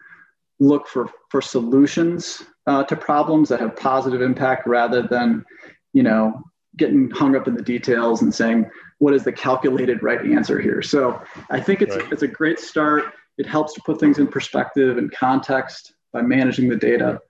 look 0.59 0.89
for, 0.89 1.11
for 1.31 1.43
solutions 1.43 2.43
uh, 2.67 2.83
to 2.85 2.97
problems 2.97 3.49
that 3.51 3.61
have 3.61 3.77
positive 3.77 4.23
impact 4.23 4.67
rather 4.67 5.03
than, 5.03 5.45
you 5.93 6.03
know, 6.03 6.43
getting 6.77 7.11
hung 7.11 7.37
up 7.37 7.47
in 7.47 7.55
the 7.55 7.63
details 7.63 8.23
and 8.23 8.35
saying, 8.35 8.69
what 8.99 9.13
is 9.13 9.25
the 9.25 9.33
calculated 9.33 10.03
right 10.03 10.25
answer 10.25 10.59
here? 10.59 10.81
So 10.83 11.21
I 11.51 11.61
think 11.61 11.83
it's, 11.83 11.97
right. 11.97 12.13
it's 12.13 12.23
a 12.23 12.29
great 12.29 12.59
start. 12.59 13.13
It 13.37 13.47
helps 13.47 13.75
to 13.75 13.83
put 13.85 14.01
things 14.01 14.19
in 14.19 14.27
perspective 14.27 14.97
and 14.97 15.13
context 15.13 15.93
by 16.13 16.23
managing 16.23 16.69
the 16.69 16.77
data. 16.77 17.21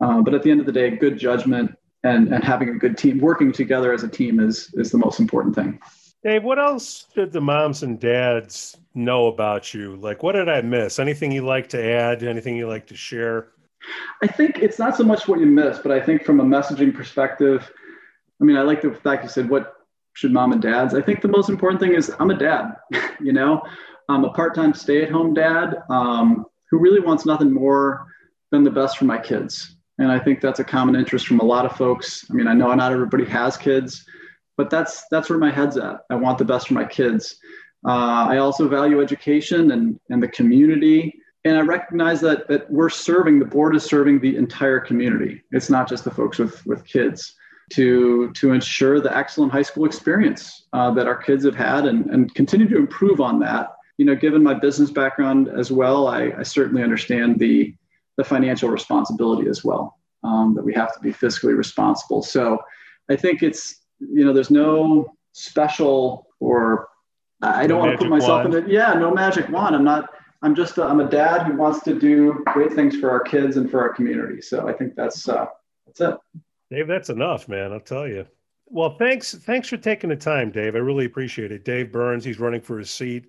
Uh, 0.00 0.20
but 0.20 0.34
at 0.34 0.42
the 0.42 0.50
end 0.50 0.58
of 0.58 0.66
the 0.66 0.72
day, 0.72 0.90
good 0.90 1.18
judgment 1.18 1.71
and 2.04 2.32
and 2.32 2.44
having 2.44 2.68
a 2.68 2.74
good 2.74 2.96
team 2.98 3.18
working 3.18 3.52
together 3.52 3.92
as 3.92 4.02
a 4.02 4.08
team 4.08 4.40
is 4.40 4.72
is 4.74 4.90
the 4.90 4.98
most 4.98 5.20
important 5.20 5.54
thing. 5.54 5.80
Dave 6.24 6.44
what 6.44 6.58
else 6.58 7.06
did 7.14 7.32
the 7.32 7.40
moms 7.40 7.82
and 7.82 7.98
dads 7.98 8.76
know 8.94 9.26
about 9.26 9.74
you? 9.74 9.96
Like 9.96 10.22
what 10.22 10.32
did 10.32 10.48
i 10.48 10.60
miss? 10.60 10.98
Anything 10.98 11.32
you 11.32 11.44
like 11.44 11.68
to 11.70 11.82
add? 11.82 12.22
Anything 12.22 12.56
you 12.56 12.68
like 12.68 12.86
to 12.88 12.96
share? 12.96 13.48
I 14.22 14.26
think 14.28 14.58
it's 14.58 14.78
not 14.78 14.96
so 14.96 15.04
much 15.04 15.26
what 15.26 15.40
you 15.40 15.46
miss 15.46 15.78
but 15.80 15.90
i 15.90 16.00
think 16.00 16.24
from 16.24 16.38
a 16.38 16.44
messaging 16.44 16.94
perspective 16.94 17.68
i 18.40 18.44
mean 18.44 18.56
i 18.56 18.62
like 18.62 18.80
the 18.80 18.94
fact 18.94 19.24
you 19.24 19.28
said 19.28 19.48
what 19.48 19.74
should 20.12 20.30
mom 20.30 20.52
and 20.52 20.62
dads 20.62 20.94
i 20.94 21.02
think 21.02 21.20
the 21.20 21.26
most 21.26 21.48
important 21.48 21.80
thing 21.80 21.92
is 21.92 22.12
i'm 22.20 22.30
a 22.30 22.38
dad 22.38 22.76
you 23.20 23.32
know? 23.32 23.60
I'm 24.08 24.24
a 24.24 24.30
part-time 24.30 24.74
stay-at-home 24.74 25.32
dad 25.32 25.82
um, 25.88 26.44
who 26.70 26.78
really 26.78 27.00
wants 27.00 27.24
nothing 27.24 27.50
more 27.50 28.06
than 28.50 28.62
the 28.62 28.70
best 28.70 28.98
for 28.98 29.04
my 29.04 29.18
kids 29.18 29.76
and 30.02 30.10
I 30.10 30.18
think 30.18 30.40
that's 30.40 30.58
a 30.58 30.64
common 30.64 30.96
interest 30.96 31.28
from 31.28 31.38
a 31.38 31.44
lot 31.44 31.64
of 31.64 31.76
folks. 31.76 32.26
I 32.28 32.34
mean, 32.34 32.48
I 32.48 32.54
know 32.54 32.74
not 32.74 32.92
everybody 32.92 33.24
has 33.26 33.56
kids, 33.56 34.04
but 34.56 34.68
that's 34.68 35.04
that's 35.12 35.30
where 35.30 35.38
my 35.38 35.50
head's 35.50 35.76
at. 35.76 36.00
I 36.10 36.16
want 36.16 36.38
the 36.38 36.44
best 36.44 36.68
for 36.68 36.74
my 36.74 36.84
kids. 36.84 37.36
Uh, 37.86 38.26
I 38.28 38.38
also 38.38 38.68
value 38.68 39.00
education 39.00 39.70
and, 39.70 39.98
and 40.10 40.20
the 40.20 40.28
community. 40.28 41.14
And 41.44 41.56
I 41.56 41.60
recognize 41.60 42.20
that, 42.20 42.48
that 42.48 42.70
we're 42.70 42.88
serving, 42.88 43.38
the 43.38 43.44
board 43.44 43.74
is 43.74 43.84
serving 43.84 44.20
the 44.20 44.36
entire 44.36 44.80
community. 44.80 45.42
It's 45.50 45.70
not 45.70 45.88
just 45.88 46.04
the 46.04 46.10
folks 46.10 46.38
with, 46.38 46.64
with 46.66 46.84
kids 46.84 47.34
to, 47.72 48.32
to 48.32 48.52
ensure 48.52 49.00
the 49.00 49.16
excellent 49.16 49.52
high 49.52 49.62
school 49.62 49.84
experience 49.84 50.66
uh, 50.72 50.90
that 50.92 51.06
our 51.06 51.16
kids 51.16 51.44
have 51.44 51.56
had 51.56 51.86
and, 51.86 52.06
and 52.06 52.32
continue 52.34 52.68
to 52.68 52.76
improve 52.76 53.20
on 53.20 53.40
that. 53.40 53.74
You 53.98 54.06
know, 54.06 54.14
given 54.14 54.42
my 54.42 54.54
business 54.54 54.90
background 54.90 55.48
as 55.48 55.72
well, 55.72 56.06
I, 56.06 56.32
I 56.38 56.42
certainly 56.42 56.82
understand 56.82 57.38
the, 57.38 57.74
the 58.16 58.24
financial 58.24 58.68
responsibility 58.68 59.48
as 59.48 59.64
well. 59.64 59.98
Um, 60.24 60.54
that 60.54 60.64
we 60.64 60.72
have 60.74 60.94
to 60.94 61.00
be 61.00 61.12
fiscally 61.12 61.56
responsible. 61.56 62.22
So 62.22 62.58
I 63.10 63.16
think 63.16 63.42
it's 63.42 63.82
you 63.98 64.24
know 64.24 64.32
there's 64.32 64.50
no 64.50 65.12
special 65.32 66.26
or 66.40 66.88
I 67.42 67.66
don't 67.66 67.78
no 67.78 67.86
want 67.86 67.92
to 67.92 67.98
put 67.98 68.08
myself 68.08 68.44
wand. 68.44 68.54
in 68.54 68.64
it. 68.64 68.70
Yeah, 68.70 68.94
no 68.94 69.12
magic 69.12 69.48
wand. 69.48 69.74
I'm 69.74 69.84
not. 69.84 70.10
I'm 70.42 70.54
just. 70.54 70.78
A, 70.78 70.84
I'm 70.84 71.00
a 71.00 71.08
dad 71.08 71.46
who 71.46 71.56
wants 71.56 71.82
to 71.84 71.98
do 71.98 72.42
great 72.52 72.72
things 72.72 72.96
for 72.96 73.10
our 73.10 73.20
kids 73.20 73.56
and 73.56 73.70
for 73.70 73.80
our 73.80 73.92
community. 73.92 74.40
So 74.40 74.68
I 74.68 74.72
think 74.72 74.94
that's 74.94 75.28
uh, 75.28 75.46
that's 75.86 76.00
it. 76.00 76.14
Dave, 76.70 76.86
that's 76.86 77.10
enough, 77.10 77.48
man. 77.48 77.72
I'll 77.72 77.80
tell 77.80 78.06
you. 78.06 78.26
Well, 78.66 78.96
thanks. 78.96 79.34
Thanks 79.34 79.68
for 79.68 79.76
taking 79.76 80.10
the 80.10 80.16
time, 80.16 80.50
Dave. 80.50 80.76
I 80.76 80.78
really 80.78 81.04
appreciate 81.04 81.50
it. 81.50 81.64
Dave 81.64 81.90
Burns. 81.90 82.24
He's 82.24 82.38
running 82.38 82.60
for 82.60 82.78
his 82.78 82.90
seat 82.90 83.26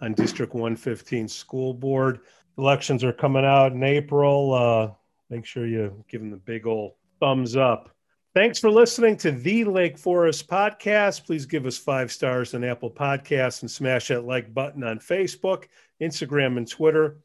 on 0.00 0.14
District 0.14 0.54
115 0.54 1.28
School 1.28 1.74
Board 1.74 2.20
elections 2.58 3.04
are 3.04 3.12
coming 3.12 3.44
out 3.44 3.72
in 3.72 3.82
April. 3.82 4.54
Uh, 4.54 4.90
make 5.30 5.44
sure 5.44 5.66
you 5.66 6.04
give 6.08 6.20
them 6.20 6.30
the 6.30 6.36
big 6.36 6.66
old 6.66 6.92
thumbs 7.20 7.56
up. 7.56 7.90
Thanks 8.34 8.58
for 8.58 8.70
listening 8.70 9.16
to 9.18 9.30
the 9.30 9.62
Lake 9.64 9.96
Forest 9.96 10.46
podcast. 10.46 11.24
Please 11.24 11.46
give 11.46 11.64
us 11.64 11.78
five 11.78 12.12
stars 12.12 12.54
on 12.54 12.64
Apple 12.64 12.90
Podcasts 12.90 13.62
and 13.62 13.70
smash 13.70 14.08
that 14.08 14.26
like 14.26 14.52
button 14.52 14.84
on 14.84 14.98
Facebook, 14.98 15.64
Instagram, 16.02 16.58
and 16.58 16.68
Twitter. 16.68 17.16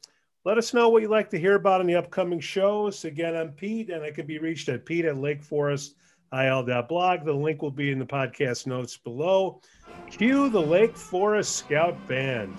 Let 0.44 0.56
us 0.56 0.72
know 0.72 0.88
what 0.88 1.02
you'd 1.02 1.10
like 1.10 1.28
to 1.30 1.38
hear 1.38 1.54
about 1.54 1.82
in 1.82 1.86
the 1.86 1.96
upcoming 1.96 2.40
shows. 2.40 3.04
Again, 3.04 3.36
I'm 3.36 3.52
Pete, 3.52 3.90
and 3.90 4.02
I 4.02 4.10
can 4.10 4.26
be 4.26 4.38
reached 4.38 4.70
at 4.70 4.86
pete 4.86 5.04
at 5.04 5.16
lakeforestil.blog. 5.16 7.24
The 7.24 7.32
link 7.32 7.62
will 7.62 7.70
be 7.70 7.92
in 7.92 7.98
the 7.98 8.06
podcast 8.06 8.66
notes 8.66 8.96
below. 8.96 9.60
Cue 10.10 10.48
the 10.48 10.62
Lake 10.62 10.96
Forest 10.96 11.56
Scout 11.56 12.08
Band. 12.08 12.54